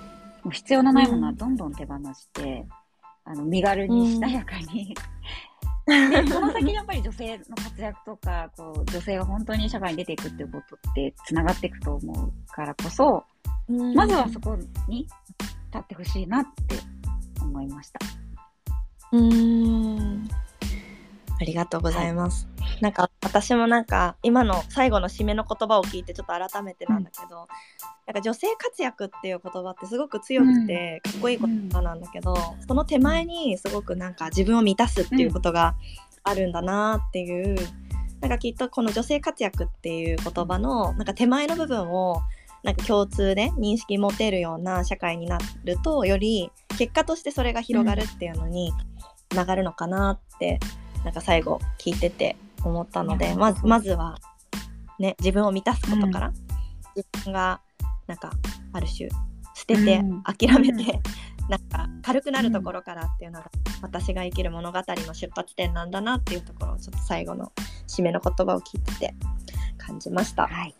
[0.44, 2.66] もう必要のないものはどんどん手放して、
[3.26, 4.96] あの身軽にしなやかに、
[5.86, 13.26] でその先にやっぱり女性の活躍とかこう女性が本当に社会に出ていくっていうことってつながっていくと思うからこそ、
[13.68, 14.58] まずはそこ
[14.88, 15.12] に立
[15.78, 16.76] ってほしいなって
[17.42, 18.00] 思いました。
[19.12, 20.28] うん。
[21.40, 22.48] ありがとうございます。
[22.60, 27.48] はい、なんか私もなんか今の最後の締めの言葉を聞いてちょっと改めてなんだけど、うん、
[28.08, 35.76] なんか女性活躍っていう言葉ってすごく強くてかっこいい言葉なんだけど、うん、その手前にすごくなんか自分を満たすっていうことが
[36.24, 37.56] あるんだなっていう、うん、
[38.22, 42.22] なんかきっとこの女性活躍っていう言葉のなんか手前の部分を
[42.64, 48.72] なんか共通で認識持てるような社会になるとより結果としてそれが広がるっていうのに
[49.30, 50.60] つながるのかなって
[51.04, 54.18] なんか最後聞いてて思ったので、まずまずは
[55.00, 56.34] ね自分を満たすことから、うん、
[56.96, 57.62] 自分が
[58.08, 58.32] なんか
[58.72, 59.10] ある種
[59.56, 61.00] 捨てて、諦めて、
[61.48, 63.52] なんか軽くなるところからっていうのが、
[63.82, 67.52] 私が生きる物語の出発点なんだなっていうところをちょっと最後の
[67.88, 69.16] 締めの言葉を聞いてて
[69.78, 70.48] 感じました。
[70.48, 70.76] はい、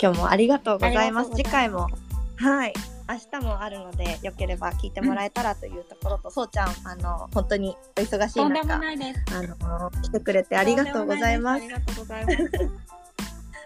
[0.00, 1.30] 今日もありがとうございます。
[1.30, 1.88] 次回も
[2.36, 2.74] はい
[3.08, 11.64] 明日もあるのでよければ聞いてもらえたらというところと、うん、そうちゃんあの本当にお忙しい中あの来てくれてありがとうございます。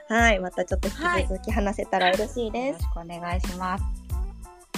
[0.08, 2.82] はい、またちょっと引き続き話せたら嬉しいです。
[2.82, 3.84] よろしくお願いします。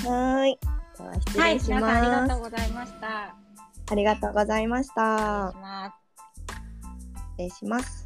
[0.09, 0.59] はい。
[0.97, 3.37] では失礼します、はい、ありがとうございました。
[3.87, 5.55] ありがとうございました。
[7.37, 8.04] 失礼します。